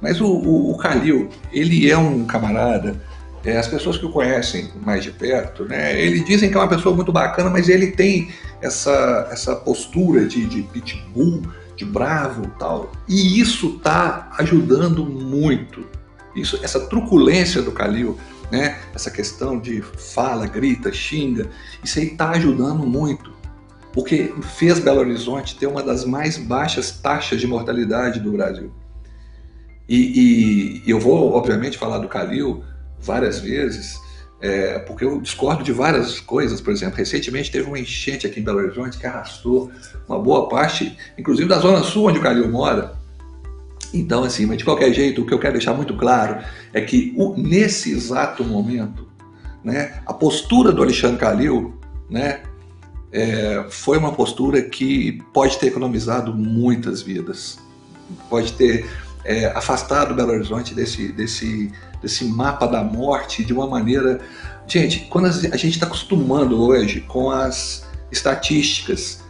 Mas 0.00 0.20
o, 0.20 0.26
o, 0.26 0.72
o 0.72 0.76
Calil, 0.76 1.28
ele 1.52 1.90
é 1.90 1.96
um 1.96 2.24
camarada, 2.24 3.00
é, 3.44 3.56
as 3.56 3.68
pessoas 3.68 3.96
que 3.96 4.04
o 4.04 4.10
conhecem 4.10 4.70
mais 4.84 5.02
de 5.02 5.10
perto, 5.10 5.64
né, 5.64 6.00
ele 6.00 6.20
dizem 6.20 6.50
que 6.50 6.56
é 6.56 6.60
uma 6.60 6.68
pessoa 6.68 6.94
muito 6.94 7.12
bacana, 7.12 7.48
mas 7.48 7.68
ele 7.68 7.88
tem 7.92 8.30
essa, 8.60 9.28
essa 9.30 9.54
postura 9.56 10.26
de, 10.26 10.44
de 10.46 10.62
pitbull, 10.62 11.42
de 11.76 11.84
bravo 11.84 12.50
tal. 12.58 12.90
E 13.08 13.40
isso 13.40 13.76
está 13.76 14.30
ajudando 14.38 15.04
muito. 15.06 15.86
Isso, 16.34 16.58
essa 16.62 16.80
truculência 16.88 17.62
do 17.62 17.72
Calil, 17.72 18.18
né? 18.50 18.78
essa 18.94 19.10
questão 19.10 19.58
de 19.58 19.80
fala, 19.80 20.46
grita, 20.46 20.92
xinga, 20.92 21.48
isso 21.82 21.98
aí 21.98 22.06
está 22.08 22.30
ajudando 22.30 22.84
muito. 22.86 23.32
Porque 23.92 24.34
fez 24.56 24.78
Belo 24.78 25.00
Horizonte 25.00 25.56
ter 25.56 25.66
uma 25.66 25.82
das 25.82 26.04
mais 26.04 26.36
baixas 26.36 26.90
taxas 26.90 27.40
de 27.40 27.46
mortalidade 27.46 28.20
do 28.20 28.32
Brasil. 28.32 28.70
E, 29.88 30.82
e 30.84 30.90
eu 30.90 31.00
vou, 31.00 31.32
obviamente, 31.32 31.78
falar 31.78 31.98
do 31.98 32.08
Calil 32.08 32.62
várias 33.00 33.38
vezes, 33.38 33.98
é, 34.40 34.78
porque 34.80 35.04
eu 35.04 35.20
discordo 35.20 35.64
de 35.64 35.72
várias 35.72 36.20
coisas, 36.20 36.60
por 36.60 36.72
exemplo, 36.72 36.96
recentemente 36.96 37.50
teve 37.50 37.66
uma 37.66 37.78
enchente 37.78 38.26
aqui 38.26 38.38
em 38.38 38.42
Belo 38.42 38.58
Horizonte 38.58 38.98
que 38.98 39.06
arrastou 39.06 39.70
uma 40.08 40.18
boa 40.18 40.48
parte, 40.48 40.96
inclusive 41.16 41.48
da 41.48 41.58
zona 41.58 41.82
sul 41.82 42.08
onde 42.08 42.18
o 42.18 42.22
Calil 42.22 42.48
mora. 42.48 42.96
Então, 43.92 44.22
assim, 44.22 44.46
mas 44.46 44.58
de 44.58 44.64
qualquer 44.64 44.92
jeito, 44.92 45.22
o 45.22 45.26
que 45.26 45.32
eu 45.32 45.38
quero 45.38 45.54
deixar 45.54 45.72
muito 45.72 45.96
claro 45.96 46.44
é 46.72 46.80
que 46.80 47.14
o, 47.16 47.34
nesse 47.36 47.90
exato 47.90 48.44
momento, 48.44 49.08
né, 49.64 50.02
a 50.06 50.12
postura 50.12 50.70
do 50.70 50.82
Alexandre 50.82 51.18
Calil, 51.18 51.74
né, 52.08 52.42
é, 53.10 53.64
foi 53.70 53.96
uma 53.96 54.12
postura 54.12 54.60
que 54.62 55.22
pode 55.32 55.58
ter 55.58 55.68
economizado 55.68 56.34
muitas 56.34 57.00
vidas, 57.00 57.58
pode 58.28 58.52
ter 58.52 58.86
é, 59.28 59.44
afastado 59.54 60.14
Belo 60.14 60.32
Horizonte 60.32 60.74
desse, 60.74 61.12
desse, 61.12 61.70
desse 62.00 62.24
mapa 62.24 62.66
da 62.66 62.82
morte 62.82 63.44
de 63.44 63.52
uma 63.52 63.66
maneira. 63.66 64.20
Gente, 64.66 65.00
quando 65.10 65.26
a 65.26 65.56
gente 65.56 65.74
está 65.74 65.84
acostumando 65.84 66.58
hoje 66.58 67.02
com 67.02 67.30
as 67.30 67.86
estatísticas, 68.10 69.22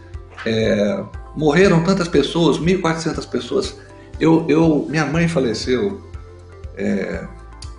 é, 0.47 1.03
morreram 1.37 1.83
tantas 1.83 2.07
pessoas, 2.07 2.61
1.400 2.61 3.29
pessoas. 3.29 3.77
Eu, 4.21 4.47
eu, 4.49 4.87
minha 4.89 5.05
mãe 5.05 5.27
faleceu, 5.27 6.01
é, 6.77 7.27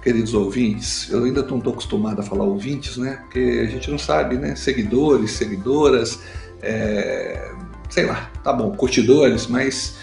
queridos 0.03 0.33
ouvintes. 0.33 1.09
Eu 1.09 1.23
ainda 1.23 1.41
não 1.43 1.59
estou 1.59 1.71
acostumado 1.71 2.19
a 2.19 2.23
falar 2.23 2.43
ouvintes, 2.43 2.97
né? 2.97 3.19
Porque 3.21 3.63
a 3.65 3.71
gente 3.71 3.89
não 3.89 3.97
sabe, 3.97 4.37
né? 4.37 4.57
Seguidores, 4.57 5.31
seguidoras, 5.31 6.19
é, 6.61 7.49
sei 7.89 8.05
lá, 8.05 8.29
tá 8.43 8.51
bom, 8.51 8.71
curtidores, 8.71 9.47
mas 9.47 9.95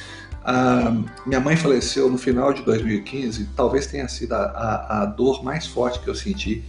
a 0.49 0.97
minha 1.27 1.41
mãe 1.41 1.57
faleceu 1.57 2.09
no 2.09 2.17
final 2.17 2.53
de 2.53 2.63
2015, 2.63 3.49
talvez 3.57 3.89
tenha 3.89 4.07
sido 4.07 4.33
a, 4.33 4.45
a, 4.45 5.03
a, 5.03 5.07
dor 5.07 5.43
mais 5.43 5.67
forte 5.67 5.99
que 5.99 6.09
eu 6.09 6.15
senti. 6.15 6.63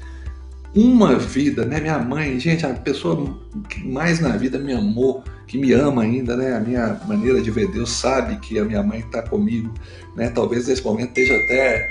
Uma 0.76 1.16
vida, 1.16 1.64
né? 1.64 1.80
Minha 1.80 2.00
mãe, 2.00 2.40
gente, 2.40 2.66
a 2.66 2.74
pessoa 2.74 3.40
que 3.70 3.88
mais 3.88 4.20
na 4.20 4.30
vida 4.30 4.58
me 4.58 4.74
amou, 4.74 5.24
que 5.46 5.60
me 5.60 5.74
ama 5.74 6.02
ainda, 6.02 6.36
né? 6.36 6.56
A 6.56 6.60
minha 6.60 7.00
maneira 7.08 7.40
de 7.40 7.52
ver 7.52 7.72
Deus 7.72 7.92
sabe 7.92 8.38
que 8.38 8.58
a 8.58 8.66
minha 8.66 8.82
mãe 8.82 9.00
está 9.00 9.22
comigo, 9.22 9.72
né? 10.16 10.30
Talvez 10.30 10.68
nesse 10.68 10.84
momento 10.84 11.10
esteja 11.10 11.36
até 11.36 11.88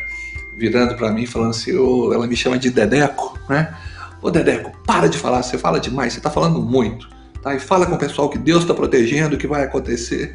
virando 0.59 0.97
para 0.97 1.13
mim 1.13 1.25
falando 1.25 1.51
assim, 1.51 1.73
oh, 1.77 2.13
ela 2.13 2.27
me 2.27 2.37
chama 2.37 2.59
de 2.59 2.69
Dedeco, 2.69 3.39
né? 3.49 3.73
Ô 4.21 4.29
Dedeco, 4.29 4.73
para 4.85 5.07
de 5.07 5.19
falar, 5.19 5.45
você 5.45 5.57
fala 5.57 5.79
demais, 5.79 6.13
você 6.13 6.19
está 6.19 6.31
falando 6.31 6.61
muito, 6.61 7.09
tá? 7.41 7.55
E 7.55 7.61
fala 7.61 7.87
com 7.87 7.95
o 7.95 7.99
pessoal 7.99 8.29
que 8.29 8.39
Deus 8.39 8.63
está 8.63 8.75
protegendo, 8.75 9.39
que 9.39 9.47
vai 9.47 9.63
acontecer. 9.63 10.35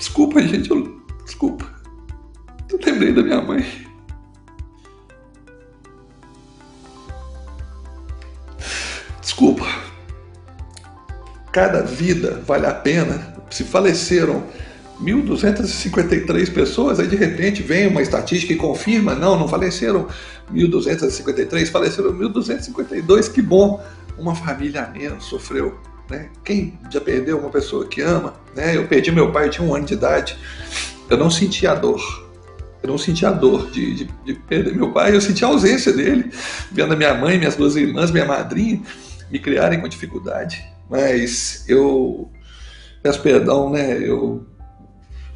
Desculpa, 0.00 0.40
gente, 0.40 0.70
eu... 0.70 0.98
desculpa. 1.26 1.70
Eu 2.70 2.80
lembrei 2.82 3.12
da 3.12 3.22
minha 3.22 3.42
mãe. 3.42 3.66
Desculpa. 9.20 9.66
Cada 11.52 11.82
vida 11.82 12.42
vale 12.46 12.66
a 12.66 12.72
pena. 12.72 13.36
Se 13.50 13.62
faleceram 13.62 14.42
1.253 15.02 16.50
pessoas, 16.50 16.98
aí 16.98 17.06
de 17.06 17.16
repente 17.16 17.62
vem 17.62 17.86
uma 17.86 18.00
estatística 18.00 18.54
e 18.54 18.56
confirma, 18.56 19.14
não, 19.14 19.38
não 19.38 19.48
faleceram 19.48 20.08
1.253, 20.50 21.66
faleceram 21.66 22.14
1.252, 22.14 23.30
que 23.30 23.42
bom. 23.42 23.84
Uma 24.16 24.34
família 24.34 24.84
a 24.84 24.90
menos 24.90 25.24
sofreu 25.24 25.78
né? 26.10 26.28
Quem 26.44 26.78
já 26.90 27.00
perdeu 27.00 27.38
uma 27.38 27.50
pessoa 27.50 27.86
que 27.86 28.00
ama? 28.02 28.34
Né? 28.54 28.76
Eu 28.76 28.86
perdi 28.86 29.12
meu 29.12 29.30
pai, 29.30 29.46
eu 29.46 29.50
tinha 29.50 29.66
um 29.66 29.74
ano 29.74 29.86
de 29.86 29.94
idade. 29.94 30.36
Eu 31.08 31.16
não 31.16 31.30
senti 31.30 31.66
a 31.66 31.74
dor. 31.74 32.28
Eu 32.82 32.88
não 32.88 32.98
senti 32.98 33.24
a 33.24 33.30
dor 33.30 33.70
de, 33.70 33.94
de, 33.94 34.04
de 34.24 34.34
perder 34.34 34.74
meu 34.74 34.90
pai, 34.90 35.14
eu 35.14 35.20
senti 35.20 35.44
a 35.44 35.48
ausência 35.48 35.92
dele, 35.92 36.32
vendo 36.72 36.94
a 36.94 36.96
minha 36.96 37.12
mãe, 37.12 37.38
minhas 37.38 37.54
duas 37.54 37.76
irmãs, 37.76 38.10
minha 38.10 38.24
madrinha 38.24 38.80
me 39.30 39.38
criarem 39.38 39.80
com 39.80 39.88
dificuldade. 39.88 40.64
Mas 40.88 41.64
eu 41.68 42.30
peço 43.02 43.20
perdão, 43.20 43.70
né? 43.70 43.98
Eu 43.98 44.46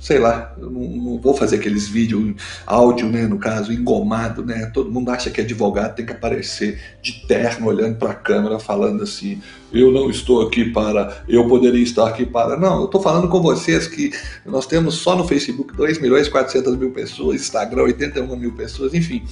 sei 0.05 0.19
lá, 0.19 0.55
eu 0.59 0.69
não, 0.69 0.83
não, 0.83 1.19
vou 1.19 1.35
fazer 1.35 1.57
aqueles 1.57 1.89
vídeos, 1.89 2.35
áudio, 2.67 3.09
né, 3.09 3.27
no 3.27 3.39
caso, 3.39 3.73
engomado, 3.73 4.45
né? 4.45 4.67
Todo 4.67 4.93
mundo 4.93 5.09
acha 5.09 5.31
que 5.31 5.41
advogado 5.41 5.95
tem 5.95 6.05
que 6.05 6.13
aparecer 6.13 6.79
de 7.01 7.27
terno, 7.27 7.69
olhando 7.69 7.97
para 7.97 8.11
a 8.11 8.15
câmera, 8.15 8.59
falando 8.59 9.03
assim: 9.03 9.41
eu 9.73 9.91
não 9.91 10.11
estou 10.11 10.47
aqui 10.47 10.67
para, 10.67 11.25
eu 11.27 11.49
poderia 11.49 11.83
estar 11.83 12.07
aqui 12.07 12.27
para. 12.27 12.55
Não, 12.59 12.81
eu 12.81 12.85
estou 12.85 13.01
falando 13.01 13.29
com 13.29 13.41
vocês 13.41 13.89
que 13.89 14.13
nós 14.45 14.67
temos 14.67 14.97
só 14.97 15.17
no 15.17 15.27
Facebook 15.27 15.75
2 15.75 15.99
milhões 15.99 16.27
e 16.27 16.31
400 16.31 16.77
mil 16.77 16.91
pessoas, 16.91 17.41
Instagram 17.41 17.85
81 17.85 18.37
mil 18.37 18.53
pessoas, 18.53 18.93
enfim. 18.93 19.25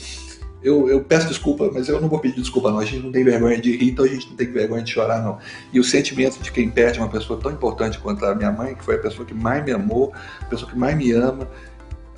Eu, 0.63 0.89
eu, 0.89 1.01
peço 1.03 1.27
desculpa, 1.27 1.71
mas 1.73 1.89
eu 1.89 2.01
não 2.01 2.09
vou 2.09 2.19
pedir 2.19 2.41
desculpa 2.41 2.71
não. 2.71 2.79
A 2.79 2.85
gente 2.85 3.03
não 3.03 3.13
tem 3.13 3.25
vergonha 3.25 3.61
de 3.61 3.77
rir, 3.77 3.91
então 3.91 4.05
a 4.05 4.09
gente 4.09 4.29
não 4.29 4.37
tem 4.37 4.51
vergonha 4.51 4.83
de 4.83 4.93
chorar 4.93 5.23
não. 5.23 5.39
E 5.73 5.81
o 5.81 5.85
sentimento 5.85 6.39
de 6.41 6.53
quem 6.53 6.71
perde 6.71 6.99
uma 6.99 7.09
pessoa 7.09 7.39
tão 7.41 7.51
importante 7.51 7.99
quanto 7.99 8.25
a 8.25 8.35
minha 8.35 8.53
mãe, 8.53 8.75
que 8.75 8.85
foi 8.85 8.95
a 8.95 8.99
pessoa 8.99 9.27
que 9.27 9.35
mais 9.35 9.65
me 9.65 9.73
amou, 9.73 10.13
a 10.41 10.45
pessoa 10.45 10.71
que 10.71 10.79
mais 10.79 10.97
me 10.97 11.11
ama, 11.13 11.49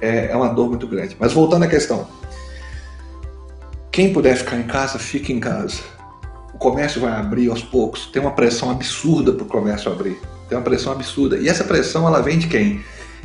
é, 0.01 0.31
é 0.31 0.37
uma 0.37 0.49
dor 0.49 0.69
muito 0.69 0.87
grande. 0.87 1.17
Mas 1.19 1.33
voltando 1.33 1.65
à 1.65 1.67
questão, 1.67 2.07
quem 3.91 4.13
puder 4.13 4.37
ficar 4.37 4.59
em 4.59 4.65
casa, 4.65 4.99
fique 4.99 5.33
em 5.33 5.41
casa. 5.41 5.81
O 6.53 6.59
comércio 6.59 7.01
vai 7.01 7.13
abrir 7.13 7.49
aos 7.49 7.63
poucos. 7.63 8.07
Tem 8.07 8.21
uma 8.21 8.33
pressão 8.33 8.71
absurda 8.71 9.33
para 9.33 9.45
o 9.45 9.47
comércio 9.47 9.91
abrir. 9.91 10.19
Tem 10.49 10.59
uma 10.59 10.65
pressão 10.65 10.93
absurda. 10.93 11.39
E 11.39 11.49
essa 11.49 11.65
pressão, 11.65 12.07
ela 12.07 12.21
vem 12.21 12.39
de 12.39 12.47
quem? 12.47 12.83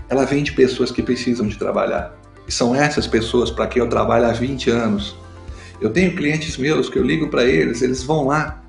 Ela 0.07 0.25
vem 0.25 0.43
de 0.43 0.53
pessoas 0.53 0.91
que 0.91 1.03
precisam 1.03 1.47
de 1.47 1.57
trabalhar. 1.57 2.15
E 2.50 2.51
são 2.51 2.74
essas 2.74 3.06
pessoas 3.06 3.51
para 3.51 3.68
quem 3.68 3.79
eu 3.79 3.88
trabalho 3.88 4.25
há 4.25 4.32
20 4.32 4.72
anos. 4.72 5.15
Eu 5.79 5.91
tenho 5.91 6.15
clientes 6.15 6.58
meus 6.58 6.89
que 6.89 6.98
eu 6.98 7.03
ligo 7.03 7.27
para 7.27 7.44
eles, 7.44 7.84
eles 7.84 8.01
vão 8.01 8.25
lá, 8.25 8.60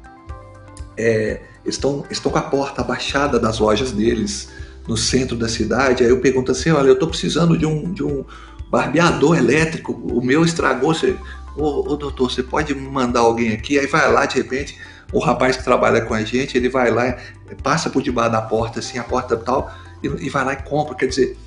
é, 0.99 1.41
estão, 1.65 2.05
estão 2.11 2.31
com 2.31 2.37
a 2.37 2.43
porta 2.43 2.83
abaixada 2.83 3.41
das 3.41 3.59
lojas 3.59 3.91
deles, 3.91 4.51
no 4.87 4.99
centro 4.99 5.35
da 5.35 5.49
cidade. 5.49 6.05
Aí 6.05 6.11
eu 6.11 6.21
pergunto 6.21 6.53
assim: 6.53 6.69
olha, 6.69 6.89
eu 6.89 6.93
estou 6.93 7.09
precisando 7.09 7.57
de 7.57 7.65
um, 7.65 7.91
de 7.91 8.05
um 8.05 8.23
barbeador 8.69 9.39
elétrico, 9.39 9.93
o 9.93 10.23
meu 10.23 10.45
estragou. 10.45 10.93
Você, 10.93 11.17
ô, 11.57 11.91
ô 11.91 11.97
doutor, 11.97 12.31
você 12.31 12.43
pode 12.43 12.75
mandar 12.75 13.21
alguém 13.21 13.55
aqui? 13.55 13.79
Aí 13.79 13.87
vai 13.87 14.13
lá, 14.13 14.27
de 14.27 14.37
repente, 14.37 14.77
o 15.11 15.21
rapaz 15.21 15.57
que 15.57 15.65
trabalha 15.65 16.03
com 16.03 16.13
a 16.13 16.23
gente, 16.23 16.55
ele 16.55 16.69
vai 16.69 16.91
lá, 16.91 17.17
passa 17.63 17.89
por 17.89 18.03
debaixo 18.03 18.33
da 18.33 18.43
porta, 18.43 18.81
assim, 18.81 18.99
a 18.99 19.05
porta 19.05 19.39
tal, 19.39 19.73
e, 20.03 20.27
e 20.27 20.29
vai 20.29 20.45
lá 20.45 20.53
e 20.53 20.57
compra. 20.57 20.95
Quer 20.95 21.07
dizer, 21.07 21.39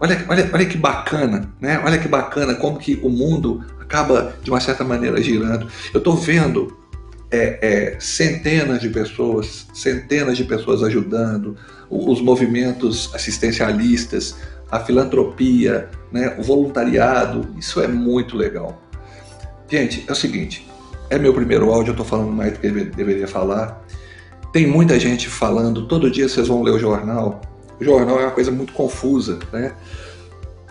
Olha, 0.00 0.24
olha, 0.28 0.50
olha 0.52 0.66
que 0.66 0.76
bacana, 0.76 1.48
né? 1.60 1.80
Olha 1.84 1.98
que 1.98 2.08
bacana 2.08 2.54
como 2.54 2.78
que 2.78 2.98
o 3.02 3.08
mundo 3.08 3.64
acaba 3.80 4.34
de 4.42 4.50
uma 4.50 4.60
certa 4.60 4.84
maneira 4.84 5.22
girando. 5.22 5.68
Eu 5.92 5.98
estou 5.98 6.16
vendo 6.16 6.76
é, 7.30 7.58
é, 7.60 8.00
centenas 8.00 8.80
de 8.80 8.88
pessoas, 8.88 9.66
centenas 9.72 10.36
de 10.36 10.44
pessoas 10.44 10.82
ajudando, 10.82 11.56
os 11.88 12.20
movimentos 12.20 13.10
assistencialistas, 13.14 14.36
a 14.70 14.80
filantropia, 14.80 15.88
né, 16.10 16.34
o 16.38 16.42
voluntariado. 16.42 17.48
Isso 17.58 17.80
é 17.80 17.86
muito 17.86 18.36
legal. 18.36 18.82
Gente, 19.68 20.04
é 20.08 20.12
o 20.12 20.16
seguinte: 20.16 20.66
é 21.10 21.18
meu 21.18 21.32
primeiro 21.32 21.72
áudio, 21.72 21.90
eu 21.90 21.94
estou 21.94 22.06
falando 22.06 22.32
mais 22.32 22.52
do 22.52 22.58
que 22.58 22.68
deveria 22.70 23.28
falar. 23.28 23.82
Tem 24.52 24.66
muita 24.66 24.98
gente 25.00 25.28
falando, 25.28 25.86
todo 25.86 26.10
dia 26.10 26.28
vocês 26.28 26.46
vão 26.46 26.62
ler 26.62 26.72
o 26.72 26.78
jornal 26.78 27.40
o 27.80 27.84
jornal 27.84 28.20
é 28.20 28.24
uma 28.24 28.30
coisa 28.30 28.50
muito 28.50 28.72
confusa, 28.72 29.38
né? 29.52 29.74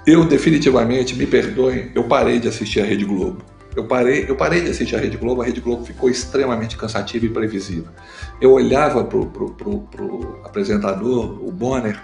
Eu 0.06 0.26
definitivamente, 0.26 1.16
me 1.16 1.26
perdoem, 1.26 1.92
eu 1.96 2.04
parei 2.04 2.40
de 2.40 2.48
assistir 2.48 2.82
a 2.82 2.86
Rede 2.86 3.06
Globo. 3.06 3.42
Eu 3.76 3.86
parei, 3.86 4.26
eu 4.28 4.36
parei 4.36 4.62
de 4.62 4.70
assistir 4.70 4.96
a 4.96 5.00
Rede 5.00 5.18
Globo, 5.18 5.42
a 5.42 5.46
Rede 5.46 5.62
Globo 5.62 5.84
ficou 5.84 6.10
extremamente 6.10 6.78
cansativa 6.78 7.26
e 7.26 7.30
previsível. 7.30 7.92
Eu 8.40 8.52
olhava 8.52 9.04
pro, 9.04 9.26
pro, 9.28 9.50
pro, 9.52 10.42
apresentador, 10.44 11.44
o 11.44 11.52
Bonner, 11.52 12.00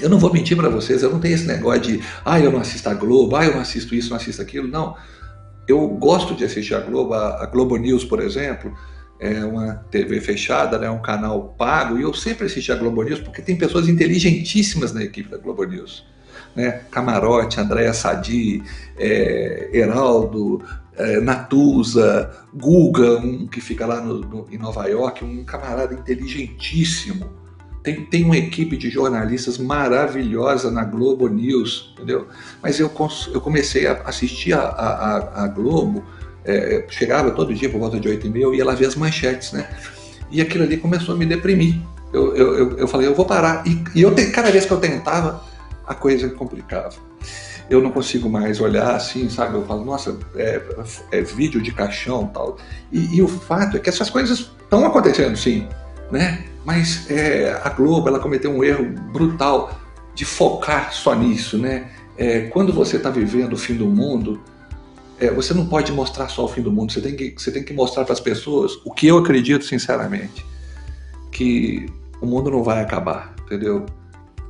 eu 0.00 0.08
não 0.08 0.18
vou 0.18 0.32
mentir 0.32 0.56
para 0.56 0.68
vocês, 0.68 1.02
eu 1.02 1.10
não 1.10 1.20
tenho 1.20 1.34
esse 1.34 1.46
negócio 1.46 1.80
de, 1.80 2.02
ah, 2.24 2.40
eu 2.40 2.50
não 2.50 2.60
assisto 2.60 2.88
a 2.88 2.94
Globo, 2.94 3.36
ah, 3.36 3.44
eu 3.44 3.52
não 3.52 3.60
assisto 3.60 3.94
isso, 3.94 4.10
não 4.10 4.16
assisto 4.16 4.40
aquilo. 4.40 4.66
Não. 4.66 4.96
Eu 5.68 5.86
gosto 5.88 6.34
de 6.34 6.44
assistir 6.44 6.74
a 6.74 6.80
Globo, 6.80 7.14
a 7.14 7.46
Globo 7.46 7.76
News, 7.76 8.04
por 8.04 8.20
exemplo, 8.20 8.72
é 9.22 9.44
uma 9.44 9.74
TV 9.88 10.20
fechada, 10.20 10.76
né, 10.78 10.90
um 10.90 11.00
canal 11.00 11.54
pago, 11.56 11.96
e 11.96 12.02
eu 12.02 12.12
sempre 12.12 12.46
assisti 12.46 12.72
a 12.72 12.74
Globo 12.74 13.04
News 13.04 13.20
porque 13.20 13.40
tem 13.40 13.56
pessoas 13.56 13.88
inteligentíssimas 13.88 14.92
na 14.92 15.04
equipe 15.04 15.30
da 15.30 15.38
Globo 15.38 15.62
News. 15.62 16.04
Né? 16.56 16.82
Camarote, 16.90 17.60
Andréa 17.60 17.94
Sadi, 17.94 18.60
é, 18.98 19.70
Heraldo, 19.72 20.60
é, 20.96 21.20
Natuza, 21.20 22.32
Guga, 22.52 23.18
um 23.18 23.46
que 23.46 23.60
fica 23.60 23.86
lá 23.86 24.00
no, 24.00 24.18
no, 24.18 24.46
em 24.50 24.58
Nova 24.58 24.88
York, 24.88 25.24
um 25.24 25.44
camarada 25.44 25.94
inteligentíssimo. 25.94 27.30
Tem, 27.84 28.04
tem 28.04 28.24
uma 28.24 28.36
equipe 28.36 28.76
de 28.76 28.90
jornalistas 28.90 29.56
maravilhosa 29.56 30.68
na 30.68 30.84
Globo 30.84 31.28
News, 31.28 31.92
entendeu? 31.94 32.26
Mas 32.60 32.80
eu, 32.80 32.90
eu 33.32 33.40
comecei 33.40 33.86
a 33.86 34.02
assistir 34.04 34.52
a, 34.52 34.62
a, 34.62 35.44
a 35.44 35.48
Globo 35.48 36.04
é, 36.44 36.84
chegava 36.88 37.30
todo 37.30 37.54
dia 37.54 37.68
por 37.68 37.78
volta 37.78 37.98
de 37.98 38.08
8 38.08 38.26
e 38.26 38.30
meia, 38.30 38.44
eu 38.44 38.54
ia 38.54 38.64
lá 38.64 38.74
ver 38.74 38.86
as 38.86 38.96
manchetes, 38.96 39.52
né? 39.52 39.68
E 40.30 40.40
aquilo 40.40 40.64
ali 40.64 40.76
começou 40.76 41.14
a 41.14 41.18
me 41.18 41.26
deprimir. 41.26 41.78
Eu, 42.12 42.34
eu, 42.34 42.58
eu, 42.58 42.78
eu 42.78 42.88
falei, 42.88 43.06
eu 43.06 43.14
vou 43.14 43.24
parar. 43.24 43.66
E, 43.66 43.82
e 43.94 44.02
eu, 44.02 44.14
cada 44.32 44.50
vez 44.50 44.64
que 44.64 44.72
eu 44.72 44.78
tentava, 44.78 45.42
a 45.86 45.94
coisa 45.94 46.28
complicava. 46.30 46.94
Eu 47.70 47.80
não 47.80 47.90
consigo 47.90 48.28
mais 48.28 48.60
olhar 48.60 48.94
assim, 48.94 49.28
sabe? 49.30 49.54
Eu 49.54 49.64
falo, 49.64 49.84
nossa, 49.84 50.18
é, 50.34 50.60
é 51.10 51.20
vídeo 51.22 51.60
de 51.60 51.72
caixão 51.72 52.26
tal. 52.26 52.56
E, 52.90 53.16
e 53.16 53.22
o 53.22 53.28
fato 53.28 53.76
é 53.76 53.80
que 53.80 53.88
essas 53.88 54.10
coisas 54.10 54.38
estão 54.62 54.84
acontecendo, 54.84 55.36
sim, 55.36 55.68
né? 56.10 56.44
Mas 56.64 57.10
é, 57.10 57.60
a 57.62 57.68
Globo, 57.70 58.08
ela 58.08 58.18
cometeu 58.18 58.50
um 58.50 58.62
erro 58.62 58.84
brutal 59.12 59.78
de 60.14 60.24
focar 60.24 60.92
só 60.92 61.14
nisso, 61.14 61.58
né? 61.58 61.90
É, 62.16 62.42
quando 62.48 62.72
você 62.72 62.96
está 62.96 63.10
vivendo 63.10 63.54
o 63.54 63.56
fim 63.56 63.74
do 63.74 63.86
mundo, 63.86 64.40
é, 65.22 65.30
você 65.30 65.54
não 65.54 65.66
pode 65.66 65.92
mostrar 65.92 66.28
só 66.28 66.44
o 66.44 66.48
fim 66.48 66.62
do 66.62 66.72
mundo, 66.72 66.92
você 66.92 67.00
tem 67.00 67.14
que, 67.14 67.32
você 67.36 67.52
tem 67.52 67.62
que 67.62 67.72
mostrar 67.72 68.04
para 68.04 68.12
as 68.12 68.18
pessoas 68.18 68.72
o 68.84 68.92
que 68.92 69.06
eu 69.06 69.18
acredito 69.18 69.64
sinceramente, 69.64 70.44
que 71.30 71.86
o 72.20 72.26
mundo 72.26 72.50
não 72.50 72.64
vai 72.64 72.82
acabar, 72.82 73.32
entendeu? 73.46 73.86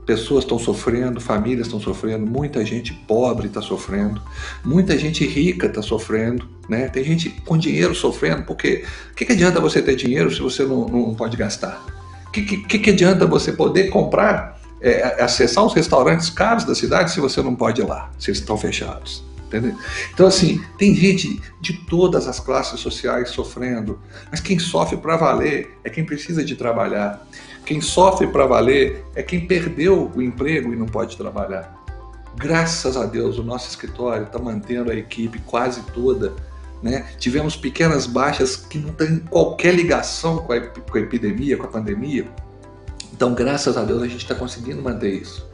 Pessoas 0.06 0.44
estão 0.44 0.58
sofrendo, 0.58 1.20
famílias 1.20 1.66
estão 1.66 1.78
sofrendo, 1.78 2.26
muita 2.26 2.64
gente 2.64 2.94
pobre 3.06 3.48
está 3.48 3.60
sofrendo, 3.60 4.22
muita 4.64 4.96
gente 4.96 5.26
rica 5.26 5.66
está 5.66 5.82
sofrendo, 5.82 6.48
né? 6.66 6.88
Tem 6.88 7.04
gente 7.04 7.28
com 7.28 7.58
dinheiro 7.58 7.94
sofrendo, 7.94 8.44
porque 8.44 8.82
o 9.12 9.14
que, 9.14 9.26
que, 9.26 9.32
adianta 9.32 9.60
você 9.60 9.82
ter 9.82 9.94
dinheiro 9.94 10.30
se 10.30 10.40
você 10.40 10.64
não, 10.64 10.86
não 10.86 11.14
pode 11.14 11.36
gastar? 11.36 11.84
O 12.28 12.30
que, 12.30 12.42
que, 12.42 12.78
que, 12.78 12.90
adianta 12.90 13.26
você 13.26 13.52
poder 13.52 13.90
comprar, 13.90 14.58
é, 14.80 15.22
acessar 15.22 15.64
os 15.66 15.74
restaurantes 15.74 16.30
caros 16.30 16.64
da 16.64 16.74
cidade 16.74 17.12
se 17.12 17.20
você 17.20 17.42
não 17.42 17.54
pode 17.54 17.82
ir 17.82 17.84
lá, 17.84 18.10
se 18.18 18.30
eles 18.30 18.40
estão 18.40 18.56
fechados? 18.56 19.22
Entendeu? 19.52 19.76
Então, 20.14 20.26
assim, 20.26 20.64
tem 20.78 20.94
gente 20.94 21.38
de 21.60 21.74
todas 21.84 22.26
as 22.26 22.40
classes 22.40 22.80
sociais 22.80 23.28
sofrendo, 23.28 24.00
mas 24.30 24.40
quem 24.40 24.58
sofre 24.58 24.96
para 24.96 25.14
valer 25.18 25.78
é 25.84 25.90
quem 25.90 26.06
precisa 26.06 26.42
de 26.42 26.56
trabalhar. 26.56 27.26
Quem 27.66 27.78
sofre 27.82 28.26
para 28.26 28.46
valer 28.46 29.04
é 29.14 29.22
quem 29.22 29.46
perdeu 29.46 30.10
o 30.16 30.22
emprego 30.22 30.72
e 30.72 30.76
não 30.76 30.86
pode 30.86 31.18
trabalhar. 31.18 31.78
Graças 32.34 32.96
a 32.96 33.04
Deus, 33.04 33.38
o 33.38 33.42
nosso 33.42 33.68
escritório 33.68 34.24
está 34.24 34.38
mantendo 34.38 34.90
a 34.90 34.94
equipe 34.94 35.38
quase 35.40 35.82
toda. 35.92 36.32
Né? 36.82 37.06
Tivemos 37.18 37.54
pequenas 37.54 38.06
baixas 38.06 38.56
que 38.56 38.78
não 38.78 38.92
têm 38.94 39.18
qualquer 39.18 39.74
ligação 39.74 40.38
com 40.38 40.54
a, 40.54 40.60
com 40.60 40.96
a 40.96 41.00
epidemia, 41.00 41.58
com 41.58 41.64
a 41.64 41.68
pandemia. 41.68 42.26
Então, 43.12 43.34
graças 43.34 43.76
a 43.76 43.84
Deus, 43.84 44.02
a 44.02 44.08
gente 44.08 44.22
está 44.22 44.34
conseguindo 44.34 44.80
manter 44.80 45.12
isso. 45.12 45.46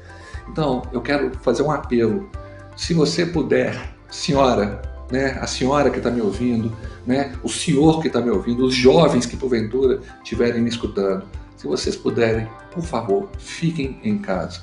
Então, 0.49 0.83
eu 0.93 1.03
quero 1.03 1.33
fazer 1.43 1.63
um 1.63 1.71
apelo 1.71 2.31
se 2.79 2.95
você 2.95 3.27
puder, 3.27 3.77
senhora, 4.09 4.81
né, 5.11 5.37
a 5.41 5.49
senhora 5.49 5.91
que 5.91 5.99
está 5.99 6.13
me 6.13 6.21
ouvindo, 6.21 6.73
né, 7.05 7.35
o 7.43 7.49
senhor 7.49 8.01
que 8.01 8.07
está 8.07 8.21
me 8.21 8.31
ouvindo, 8.31 8.65
os 8.65 8.73
jovens 8.73 9.27
que 9.27 9.37
porventura 9.37 10.01
estiverem 10.23 10.63
me 10.63 10.71
escutando, 10.71 11.25
se 11.57 11.67
vocês 11.67 11.97
puderem, 11.97 12.49
por 12.73 12.85
favor, 12.85 13.29
fiquem 13.37 13.99
em 14.05 14.19
casa. 14.19 14.61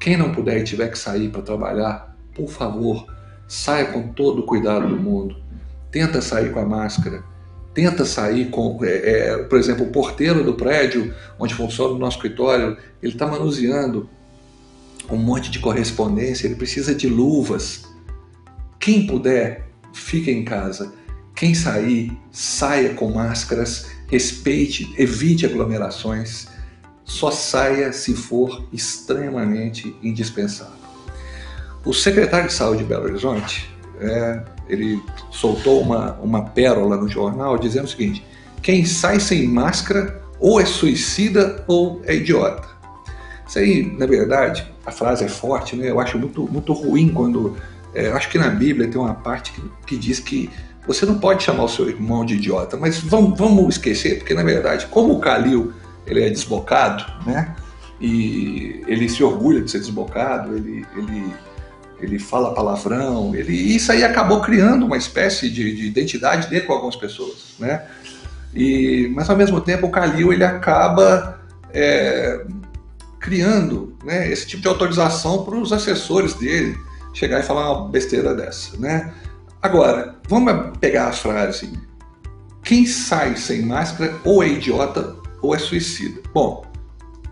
Quem 0.00 0.16
não 0.16 0.32
puder 0.32 0.60
e 0.60 0.64
tiver 0.64 0.88
que 0.88 0.98
sair 0.98 1.28
para 1.28 1.42
trabalhar, 1.42 2.16
por 2.34 2.48
favor, 2.48 3.06
saia 3.46 3.84
com 3.84 4.08
todo 4.08 4.40
o 4.40 4.46
cuidado 4.46 4.88
do 4.88 4.96
mundo. 4.96 5.36
Tenta 5.90 6.22
sair 6.22 6.52
com 6.52 6.58
a 6.58 6.64
máscara. 6.64 7.22
Tenta 7.74 8.06
sair 8.06 8.48
com, 8.48 8.78
é, 8.82 8.88
é, 8.88 9.38
por 9.44 9.58
exemplo, 9.58 9.84
o 9.84 9.90
porteiro 9.90 10.42
do 10.42 10.54
prédio 10.54 11.14
onde 11.38 11.54
funciona 11.54 11.92
o 11.92 11.98
nosso 11.98 12.16
escritório, 12.16 12.78
ele 13.02 13.12
está 13.12 13.26
manuseando 13.26 14.08
um 15.12 15.18
monte 15.18 15.50
de 15.50 15.58
correspondência, 15.58 16.46
ele 16.46 16.54
precisa 16.54 16.94
de 16.94 17.06
luvas. 17.06 17.84
Quem 18.80 19.06
puder, 19.06 19.68
fique 19.92 20.30
em 20.30 20.42
casa. 20.42 20.92
Quem 21.34 21.54
sair, 21.54 22.16
saia 22.30 22.94
com 22.94 23.12
máscaras, 23.12 23.88
respeite, 24.08 24.92
evite 24.96 25.44
aglomerações. 25.44 26.48
Só 27.04 27.30
saia 27.30 27.92
se 27.92 28.14
for 28.14 28.66
extremamente 28.72 29.94
indispensável. 30.02 30.80
O 31.84 31.92
secretário 31.92 32.46
de 32.46 32.54
Saúde 32.54 32.82
de 32.82 32.88
Belo 32.88 33.04
Horizonte, 33.04 33.70
é, 34.00 34.42
ele 34.68 35.02
soltou 35.30 35.82
uma, 35.82 36.12
uma 36.14 36.44
pérola 36.46 36.96
no 36.96 37.08
jornal 37.08 37.58
dizendo 37.58 37.84
o 37.84 37.88
seguinte: 37.88 38.24
quem 38.62 38.86
sai 38.86 39.20
sem 39.20 39.46
máscara 39.46 40.22
ou 40.40 40.58
é 40.60 40.64
suicida 40.64 41.64
ou 41.66 42.00
é 42.06 42.14
idiota. 42.14 42.71
Isso 43.52 43.58
aí, 43.58 43.94
na 43.98 44.06
verdade, 44.06 44.66
a 44.86 44.90
frase 44.90 45.24
é 45.24 45.28
forte, 45.28 45.76
né? 45.76 45.90
Eu 45.90 46.00
acho 46.00 46.18
muito, 46.18 46.50
muito 46.50 46.72
ruim 46.72 47.10
quando. 47.10 47.54
É, 47.94 48.10
acho 48.12 48.30
que 48.30 48.38
na 48.38 48.48
Bíblia 48.48 48.88
tem 48.88 48.98
uma 48.98 49.12
parte 49.12 49.52
que, 49.52 49.62
que 49.86 49.96
diz 49.98 50.18
que 50.18 50.48
você 50.86 51.04
não 51.04 51.18
pode 51.18 51.42
chamar 51.42 51.64
o 51.64 51.68
seu 51.68 51.86
irmão 51.86 52.24
de 52.24 52.36
idiota, 52.36 52.78
mas 52.78 52.98
vamos, 52.98 53.38
vamos 53.38 53.74
esquecer, 53.74 54.16
porque 54.16 54.32
na 54.32 54.42
verdade, 54.42 54.86
como 54.86 55.12
o 55.12 55.20
Calil 55.20 55.70
ele 56.06 56.24
é 56.24 56.30
desbocado, 56.30 57.04
né? 57.26 57.54
E 58.00 58.82
ele 58.86 59.06
se 59.06 59.22
orgulha 59.22 59.60
de 59.60 59.70
ser 59.70 59.80
desbocado, 59.80 60.56
ele, 60.56 60.86
ele 60.96 61.32
ele 62.00 62.18
fala 62.18 62.54
palavrão, 62.54 63.34
ele, 63.34 63.52
isso 63.52 63.92
aí 63.92 64.02
acabou 64.02 64.40
criando 64.40 64.86
uma 64.86 64.96
espécie 64.96 65.50
de, 65.50 65.76
de 65.76 65.86
identidade 65.88 66.48
dele 66.48 66.64
com 66.64 66.72
algumas 66.72 66.96
pessoas, 66.96 67.54
né? 67.58 67.84
E, 68.54 69.12
mas 69.14 69.28
ao 69.28 69.36
mesmo 69.36 69.60
tempo 69.60 69.86
o 69.88 69.90
Calil 69.90 70.32
ele 70.32 70.42
acaba 70.42 71.38
é, 71.72 72.44
criando 73.22 73.96
né, 74.04 74.30
esse 74.30 74.46
tipo 74.46 74.60
de 74.60 74.68
autorização 74.68 75.44
para 75.44 75.56
os 75.56 75.72
assessores 75.72 76.34
dele 76.34 76.76
chegar 77.14 77.40
e 77.40 77.42
falar 77.42 77.72
uma 77.72 77.88
besteira 77.88 78.34
dessa, 78.34 78.76
né? 78.78 79.14
Agora, 79.62 80.16
vamos 80.28 80.76
pegar 80.78 81.06
a 81.06 81.12
frase: 81.12 81.72
quem 82.64 82.84
sai 82.84 83.36
sem 83.36 83.62
máscara 83.62 84.18
ou 84.24 84.42
é 84.42 84.48
idiota 84.48 85.14
ou 85.40 85.54
é 85.54 85.58
suicida. 85.58 86.20
Bom, 86.34 86.66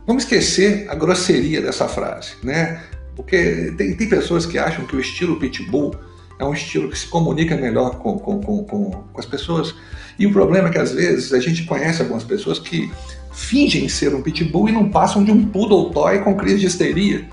vamos 0.07 0.23
esquecer 0.23 0.89
a 0.89 0.95
grosseria 0.95 1.61
dessa 1.61 1.89
frase, 1.89 2.35
né? 2.43 2.83
Porque 3.17 3.75
tem, 3.77 3.97
tem 3.97 4.09
pessoas 4.09 4.47
que 4.47 4.59
acham 4.59 4.87
que 4.87 4.95
o 4.95 5.01
estilo 5.01 5.39
pitbull 5.41 5.95
é 6.39 6.45
um 6.45 6.55
estilo 6.55 6.89
que 6.89 6.99
se 6.99 7.07
comunica 7.07 7.57
melhor 7.57 7.99
com, 7.99 8.19
com, 8.19 8.41
com, 8.41 8.65
com 8.65 9.05
as 9.19 9.27
pessoas. 9.27 9.75
E 10.19 10.27
o 10.27 10.33
problema 10.33 10.69
é 10.69 10.73
que 10.73 10.79
às 10.79 10.93
vezes 10.93 11.33
a 11.33 11.41
gente 11.41 11.65
conhece 11.65 12.01
algumas 12.01 12.25
pessoas 12.25 12.59
que 12.59 12.91
fingem 13.33 13.89
ser 13.89 14.15
um 14.15 14.23
pitbull 14.23 14.69
e 14.69 14.73
não 14.73 14.89
passam 14.89 15.25
de 15.25 15.31
um 15.31 15.47
poodle 15.47 15.91
toy 15.91 16.19
com 16.21 16.37
crise 16.37 16.61
de 16.61 16.67
histeria. 16.67 17.29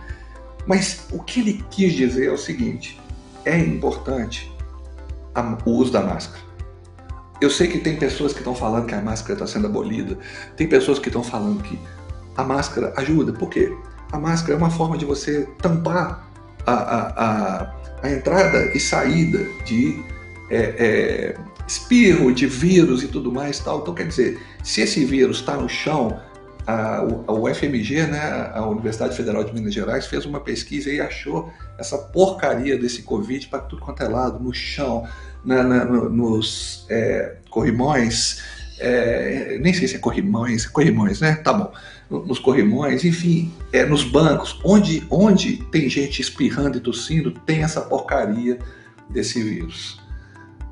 Mas 0.66 1.08
o 1.12 1.24
que 1.24 1.40
ele 1.40 1.66
quis 1.70 1.94
dizer 1.94 2.28
é 2.28 2.32
o 2.32 2.38
seguinte: 2.38 3.00
é 3.46 3.58
importante 3.58 4.52
o 5.66 5.72
uso 5.72 5.92
da 5.92 6.02
máscara. 6.02 6.46
Eu 7.40 7.50
sei 7.50 7.68
que 7.68 7.78
tem 7.80 7.96
pessoas 7.96 8.34
que 8.34 8.40
estão 8.40 8.56
falando 8.56 8.88
que 8.88 8.96
a 8.96 9.02
máscara 9.02 9.34
está 9.34 9.48
sendo 9.48 9.68
abolida, 9.68 10.18
tem 10.56 10.68
pessoas 10.68 10.98
que 10.98 11.08
estão 11.08 11.24
falando 11.24 11.62
que 11.62 11.78
a 12.36 12.44
máscara 12.44 12.94
ajuda. 12.98 13.32
Por 13.32 13.50
quê? 13.50 13.72
A 14.12 14.20
máscara 14.20 14.54
é 14.54 14.58
uma 14.58 14.72
forma 14.72 14.98
de 14.98 15.06
você 15.06 15.48
tampar 15.62 16.28
a, 16.66 16.74
a, 16.74 17.26
a, 17.26 17.76
a 18.04 18.12
entrada 18.12 18.72
e 18.76 18.80
saída 18.80 19.40
de 19.66 20.04
é, 20.50 20.58
é, 20.58 21.38
espirro, 21.68 22.34
de 22.34 22.48
vírus 22.48 23.04
e 23.04 23.08
tudo 23.08 23.32
mais. 23.32 23.60
Tal. 23.60 23.82
Então, 23.82 23.94
quer 23.94 24.08
dizer, 24.08 24.40
se 24.64 24.82
esse 24.82 25.04
vírus 25.04 25.38
está 25.38 25.58
no 25.58 25.68
chão, 25.68 26.20
a, 26.66 26.98
a 27.28 27.34
UFMG, 27.34 28.08
né, 28.08 28.52
a 28.54 28.66
Universidade 28.68 29.16
Federal 29.16 29.44
de 29.44 29.54
Minas 29.54 29.74
Gerais, 29.74 30.06
fez 30.06 30.26
uma 30.26 30.40
pesquisa 30.40 30.92
e 30.92 31.00
achou 31.00 31.52
essa 31.78 31.98
porcaria 31.98 32.78
desse 32.78 33.04
Covid 33.04 33.48
para 33.48 33.60
tudo 33.60 33.82
quanto 33.82 34.04
é 34.04 34.08
lado, 34.08 34.44
no 34.44 34.54
chão, 34.54 35.08
na, 35.46 35.64
na, 35.64 35.86
nos 35.86 36.86
é, 36.90 37.38
corrimões, 37.50 38.42
é, 38.80 39.58
nem 39.62 39.74
sei 39.74 39.88
se 39.88 39.96
é 39.96 40.00
corrimões, 40.00 40.66
corrimões, 40.68 41.22
né? 41.22 41.36
Tá 41.36 41.54
bom. 41.54 41.72
Nos 42.10 42.40
corrimões, 42.40 43.04
enfim, 43.04 43.52
é, 43.72 43.86
nos 43.86 44.04
bancos, 44.04 44.60
onde, 44.64 45.06
onde 45.10 45.58
tem 45.72 45.90
gente 45.90 46.22
espirrando 46.22 46.78
e 46.78 46.82
tossindo, 46.82 47.32
tem 47.32 47.64
essa 47.64 47.82
porcaria 47.82 48.60
desse 49.10 49.42
vírus. 49.42 50.00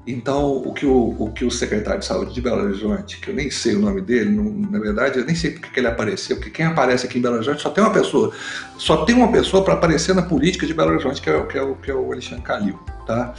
Então, 0.08 0.58
o 0.58 0.72
que 0.72 0.86
o, 0.86 1.16
o, 1.18 1.32
que 1.32 1.44
o 1.44 1.50
secretário 1.50 2.00
de 2.00 2.06
saúde 2.06 2.32
de 2.32 2.40
Belo 2.40 2.64
Horizonte, 2.64 3.18
que 3.20 3.30
eu 3.30 3.34
nem 3.34 3.50
sei 3.50 3.76
o 3.76 3.80
nome 3.80 4.02
dele, 4.02 4.30
não, 4.30 4.44
na 4.70 4.78
verdade, 4.78 5.18
eu 5.18 5.26
nem 5.26 5.34
sei 5.34 5.52
porque 5.52 5.70
que 5.70 5.80
ele 5.80 5.88
apareceu, 5.88 6.36
porque 6.36 6.52
quem 6.52 6.66
aparece 6.66 7.08
aqui 7.08 7.18
em 7.18 7.22
Belo 7.22 7.36
Horizonte 7.36 7.62
só 7.62 7.72
tem 7.72 7.84
uma 7.84 7.92
pessoa, 7.92 8.32
só 8.78 9.04
tem 9.04 9.16
uma 9.16 9.32
pessoa 9.32 9.64
para 9.64 9.74
aparecer 9.74 10.14
na 10.14 10.22
política 10.22 10.68
de 10.68 10.76
Belo 10.76 10.92
Horizonte, 10.92 11.20
que 11.20 11.30
é, 11.30 11.42
que 11.48 11.58
é, 11.58 11.62
o, 11.64 11.76
que 11.76 11.90
é 11.90 11.96
o 11.96 12.12
Alexandre 12.12 12.44
Calil, 12.44 12.80
tá? 13.08 13.34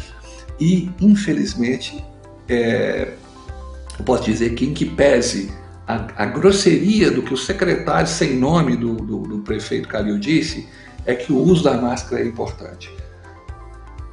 E, 0.59 0.91
infelizmente, 1.01 2.05
é, 2.49 3.13
eu 3.97 4.05
posso 4.05 4.25
dizer 4.25 4.55
que, 4.55 4.67
em 4.67 4.75
que 4.75 4.87
pese 4.87 5.53
a, 5.87 6.07
a, 6.17 6.27
grosseria 6.27 7.13
do 7.13 7.23
que 7.23 7.33
o 7.33 7.37
secretário 7.37 8.09
sem 8.09 8.37
nome 8.37 8.77
do, 8.77 8.97
do, 8.97 9.19
do 9.23 9.39
prefeito 9.39 9.87
Calil 9.87 10.19
disse, 10.19 10.69
é 11.05 11.15
que 11.15 11.33
o 11.33 11.39
uso 11.39 11.63
da 11.63 11.75
máscara 11.75 12.23
é 12.23 12.27
importante. 12.27 12.91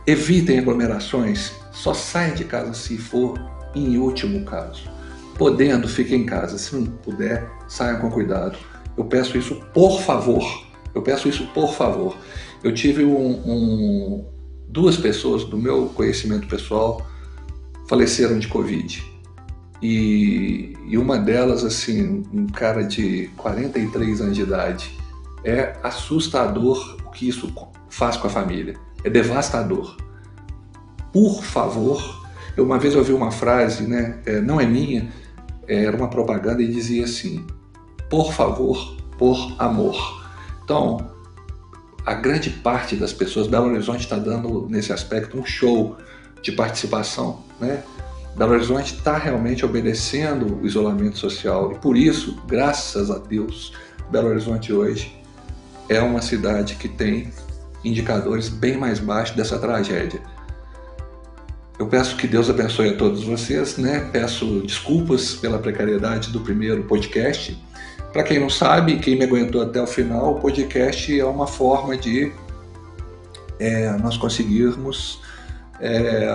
Evitem 0.05 0.59
aglomerações, 0.59 1.53
só 1.71 1.93
saiam 1.93 2.35
de 2.35 2.43
casa 2.43 2.73
se 2.73 2.97
for 2.97 3.39
em 3.73 3.97
último 3.97 4.43
caso. 4.43 4.89
Podendo, 5.37 5.87
fiquem 5.87 6.21
em 6.21 6.25
casa. 6.25 6.57
Se 6.57 6.75
não 6.75 6.85
puder, 6.85 7.49
saiam 7.67 7.99
com 7.99 8.09
cuidado. 8.09 8.57
Eu 8.97 9.05
peço 9.05 9.37
isso 9.37 9.55
por 9.73 10.01
favor. 10.01 10.43
Eu 10.93 11.01
peço 11.01 11.27
isso 11.27 11.47
por 11.53 11.73
favor. 11.73 12.15
Eu 12.63 12.73
tive 12.73 13.03
um, 13.03 13.31
um, 13.45 14.25
duas 14.67 14.97
pessoas 14.97 15.43
do 15.43 15.57
meu 15.57 15.87
conhecimento 15.87 16.47
pessoal 16.47 17.05
faleceram 17.87 18.37
de 18.39 18.47
Covid. 18.47 19.03
E, 19.81 20.73
e, 20.87 20.97
uma 20.97 21.17
delas, 21.17 21.65
assim, 21.65 22.23
um 22.31 22.47
cara 22.47 22.83
de 22.83 23.29
43 23.35 24.21
anos 24.21 24.35
de 24.35 24.41
idade. 24.41 24.97
É 25.43 25.75
assustador 25.83 26.97
o 27.05 27.11
que 27.11 27.27
isso 27.27 27.53
faz 27.89 28.15
com 28.15 28.27
a 28.27 28.29
família. 28.29 28.75
É 29.03 29.09
devastador. 29.09 29.97
Por 31.11 31.43
favor, 31.43 32.27
eu 32.55 32.65
uma 32.65 32.79
vez 32.79 32.95
ouvi 32.95 33.13
uma 33.13 33.31
frase, 33.31 33.83
né, 33.87 34.19
é, 34.25 34.41
não 34.41 34.59
é 34.59 34.65
minha, 34.65 35.11
é, 35.67 35.85
era 35.85 35.95
uma 35.95 36.09
propaganda 36.09 36.61
e 36.61 36.67
dizia 36.67 37.03
assim: 37.03 37.45
por 38.09 38.33
favor, 38.33 38.97
por 39.17 39.55
amor. 39.59 40.23
Então, 40.63 41.11
a 42.05 42.13
grande 42.13 42.49
parte 42.49 42.95
das 42.95 43.13
pessoas, 43.13 43.47
Belo 43.47 43.67
Horizonte 43.67 44.01
está 44.01 44.17
dando 44.17 44.67
nesse 44.69 44.91
aspecto 44.91 45.37
um 45.37 45.45
show 45.45 45.97
de 46.41 46.51
participação, 46.51 47.43
né? 47.59 47.83
Belo 48.35 48.53
Horizonte 48.53 48.95
está 48.95 49.17
realmente 49.17 49.63
obedecendo 49.63 50.59
o 50.61 50.65
isolamento 50.65 51.17
social 51.17 51.71
e 51.71 51.75
por 51.79 51.95
isso, 51.95 52.41
graças 52.47 53.11
a 53.11 53.19
Deus, 53.19 53.73
Belo 54.09 54.29
Horizonte 54.29 54.73
hoje 54.73 55.15
é 55.87 56.01
uma 56.01 56.21
cidade 56.21 56.75
que 56.75 56.87
tem 56.87 57.31
indicadores 57.83 58.49
bem 58.49 58.77
mais 58.77 58.99
baixos 58.99 59.35
dessa 59.35 59.59
tragédia. 59.59 60.21
Eu 61.77 61.87
peço 61.87 62.15
que 62.15 62.27
Deus 62.27 62.49
abençoe 62.49 62.89
a 62.89 62.97
todos 62.97 63.23
vocês, 63.23 63.77
né? 63.77 64.09
Peço 64.11 64.61
desculpas 64.61 65.35
pela 65.35 65.59
precariedade 65.59 66.31
do 66.31 66.39
primeiro 66.39 66.83
podcast 66.83 67.59
para 68.13 68.21
quem 68.21 68.39
não 68.39 68.49
sabe, 68.49 68.99
quem 68.99 69.17
me 69.17 69.25
aguentou 69.25 69.63
até 69.63 69.81
o 69.81 69.87
final, 69.87 70.35
o 70.35 70.39
podcast 70.39 71.19
é 71.19 71.25
uma 71.25 71.47
forma 71.47 71.97
de 71.97 72.31
é, 73.59 73.89
nós 73.93 74.15
conseguirmos. 74.17 75.19
É, 75.79 76.27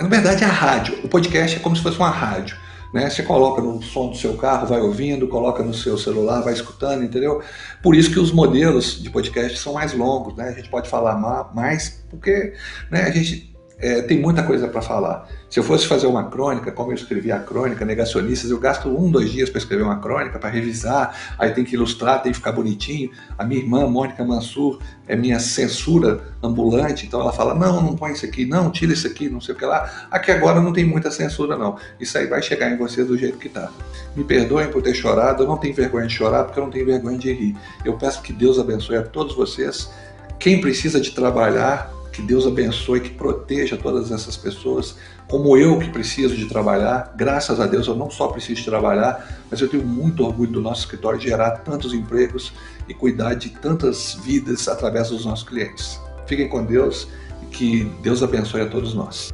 na 0.00 0.08
verdade, 0.08 0.42
é 0.42 0.46
a 0.48 0.50
rádio. 0.50 0.98
O 1.04 1.08
podcast 1.08 1.56
é 1.56 1.60
como 1.60 1.76
se 1.76 1.82
fosse 1.82 1.96
uma 1.96 2.10
rádio. 2.10 2.56
Né? 2.94 3.10
Você 3.10 3.24
coloca 3.24 3.60
no 3.60 3.82
som 3.82 4.08
do 4.08 4.16
seu 4.16 4.36
carro, 4.36 4.68
vai 4.68 4.80
ouvindo, 4.80 5.26
coloca 5.26 5.64
no 5.64 5.74
seu 5.74 5.98
celular, 5.98 6.42
vai 6.42 6.52
escutando, 6.52 7.02
entendeu? 7.02 7.42
Por 7.82 7.96
isso 7.96 8.08
que 8.12 8.20
os 8.20 8.30
modelos 8.30 9.02
de 9.02 9.10
podcast 9.10 9.58
são 9.58 9.72
mais 9.72 9.92
longos, 9.92 10.36
né? 10.36 10.50
A 10.50 10.52
gente 10.52 10.70
pode 10.70 10.88
falar 10.88 11.18
mais, 11.52 12.04
porque 12.08 12.54
né, 12.92 13.02
a 13.02 13.10
gente 13.10 13.53
é, 13.84 14.00
tem 14.00 14.18
muita 14.18 14.42
coisa 14.42 14.66
para 14.66 14.80
falar. 14.80 15.28
Se 15.50 15.60
eu 15.60 15.62
fosse 15.62 15.86
fazer 15.86 16.06
uma 16.06 16.30
crônica, 16.30 16.72
como 16.72 16.90
eu 16.90 16.94
escrevi 16.94 17.30
a 17.30 17.38
crônica, 17.38 17.84
Negacionistas, 17.84 18.50
eu 18.50 18.58
gasto 18.58 18.88
um, 18.88 19.10
dois 19.10 19.30
dias 19.30 19.50
para 19.50 19.58
escrever 19.58 19.82
uma 19.82 19.98
crônica, 19.98 20.38
para 20.38 20.48
revisar, 20.48 21.14
aí 21.38 21.50
tem 21.50 21.64
que 21.64 21.74
ilustrar, 21.74 22.22
tem 22.22 22.32
que 22.32 22.38
ficar 22.38 22.52
bonitinho. 22.52 23.10
A 23.38 23.44
minha 23.44 23.60
irmã, 23.60 23.86
Mônica 23.86 24.24
Mansur, 24.24 24.80
é 25.06 25.14
minha 25.14 25.38
censura 25.38 26.22
ambulante, 26.42 27.04
então 27.04 27.20
ela 27.20 27.30
fala: 27.30 27.54
não, 27.54 27.82
não 27.82 27.94
põe 27.94 28.12
isso 28.12 28.24
aqui, 28.24 28.46
não, 28.46 28.70
tira 28.70 28.94
isso 28.94 29.06
aqui, 29.06 29.28
não 29.28 29.40
sei 29.40 29.54
o 29.54 29.58
que 29.58 29.66
lá. 29.66 30.08
Aqui 30.10 30.30
agora 30.30 30.62
não 30.62 30.72
tem 30.72 30.86
muita 30.86 31.10
censura, 31.10 31.54
não. 31.58 31.76
Isso 32.00 32.16
aí 32.16 32.26
vai 32.26 32.40
chegar 32.40 32.70
em 32.70 32.78
você 32.78 33.04
do 33.04 33.18
jeito 33.18 33.36
que 33.36 33.50
tá. 33.50 33.70
Me 34.16 34.24
perdoem 34.24 34.68
por 34.70 34.80
ter 34.80 34.94
chorado, 34.94 35.42
eu 35.42 35.46
não 35.46 35.58
tenho 35.58 35.74
vergonha 35.74 36.06
de 36.06 36.14
chorar 36.14 36.44
porque 36.44 36.58
eu 36.58 36.64
não 36.64 36.70
tenho 36.70 36.86
vergonha 36.86 37.18
de 37.18 37.30
rir. 37.30 37.56
Eu 37.84 37.98
peço 37.98 38.22
que 38.22 38.32
Deus 38.32 38.58
abençoe 38.58 38.96
a 38.96 39.02
todos 39.02 39.36
vocês. 39.36 39.90
Quem 40.38 40.58
precisa 40.60 40.98
de 41.00 41.10
trabalhar, 41.10 41.93
que 42.14 42.22
Deus 42.22 42.46
abençoe, 42.46 43.00
que 43.00 43.10
proteja 43.10 43.76
todas 43.76 44.12
essas 44.12 44.36
pessoas, 44.36 44.94
como 45.28 45.56
eu 45.56 45.80
que 45.80 45.90
preciso 45.90 46.36
de 46.36 46.46
trabalhar. 46.46 47.12
Graças 47.16 47.58
a 47.58 47.66
Deus 47.66 47.88
eu 47.88 47.96
não 47.96 48.08
só 48.08 48.28
preciso 48.28 48.60
de 48.60 48.64
trabalhar, 48.64 49.42
mas 49.50 49.60
eu 49.60 49.68
tenho 49.68 49.84
muito 49.84 50.24
orgulho 50.24 50.52
do 50.52 50.60
nosso 50.60 50.82
escritório 50.82 51.20
gerar 51.20 51.50
tantos 51.58 51.92
empregos 51.92 52.52
e 52.88 52.94
cuidar 52.94 53.34
de 53.34 53.50
tantas 53.50 54.14
vidas 54.14 54.68
através 54.68 55.10
dos 55.10 55.26
nossos 55.26 55.46
clientes. 55.46 56.00
Fiquem 56.24 56.48
com 56.48 56.64
Deus 56.64 57.08
e 57.42 57.46
que 57.46 57.84
Deus 58.00 58.22
abençoe 58.22 58.60
a 58.60 58.66
todos 58.66 58.94
nós. 58.94 59.32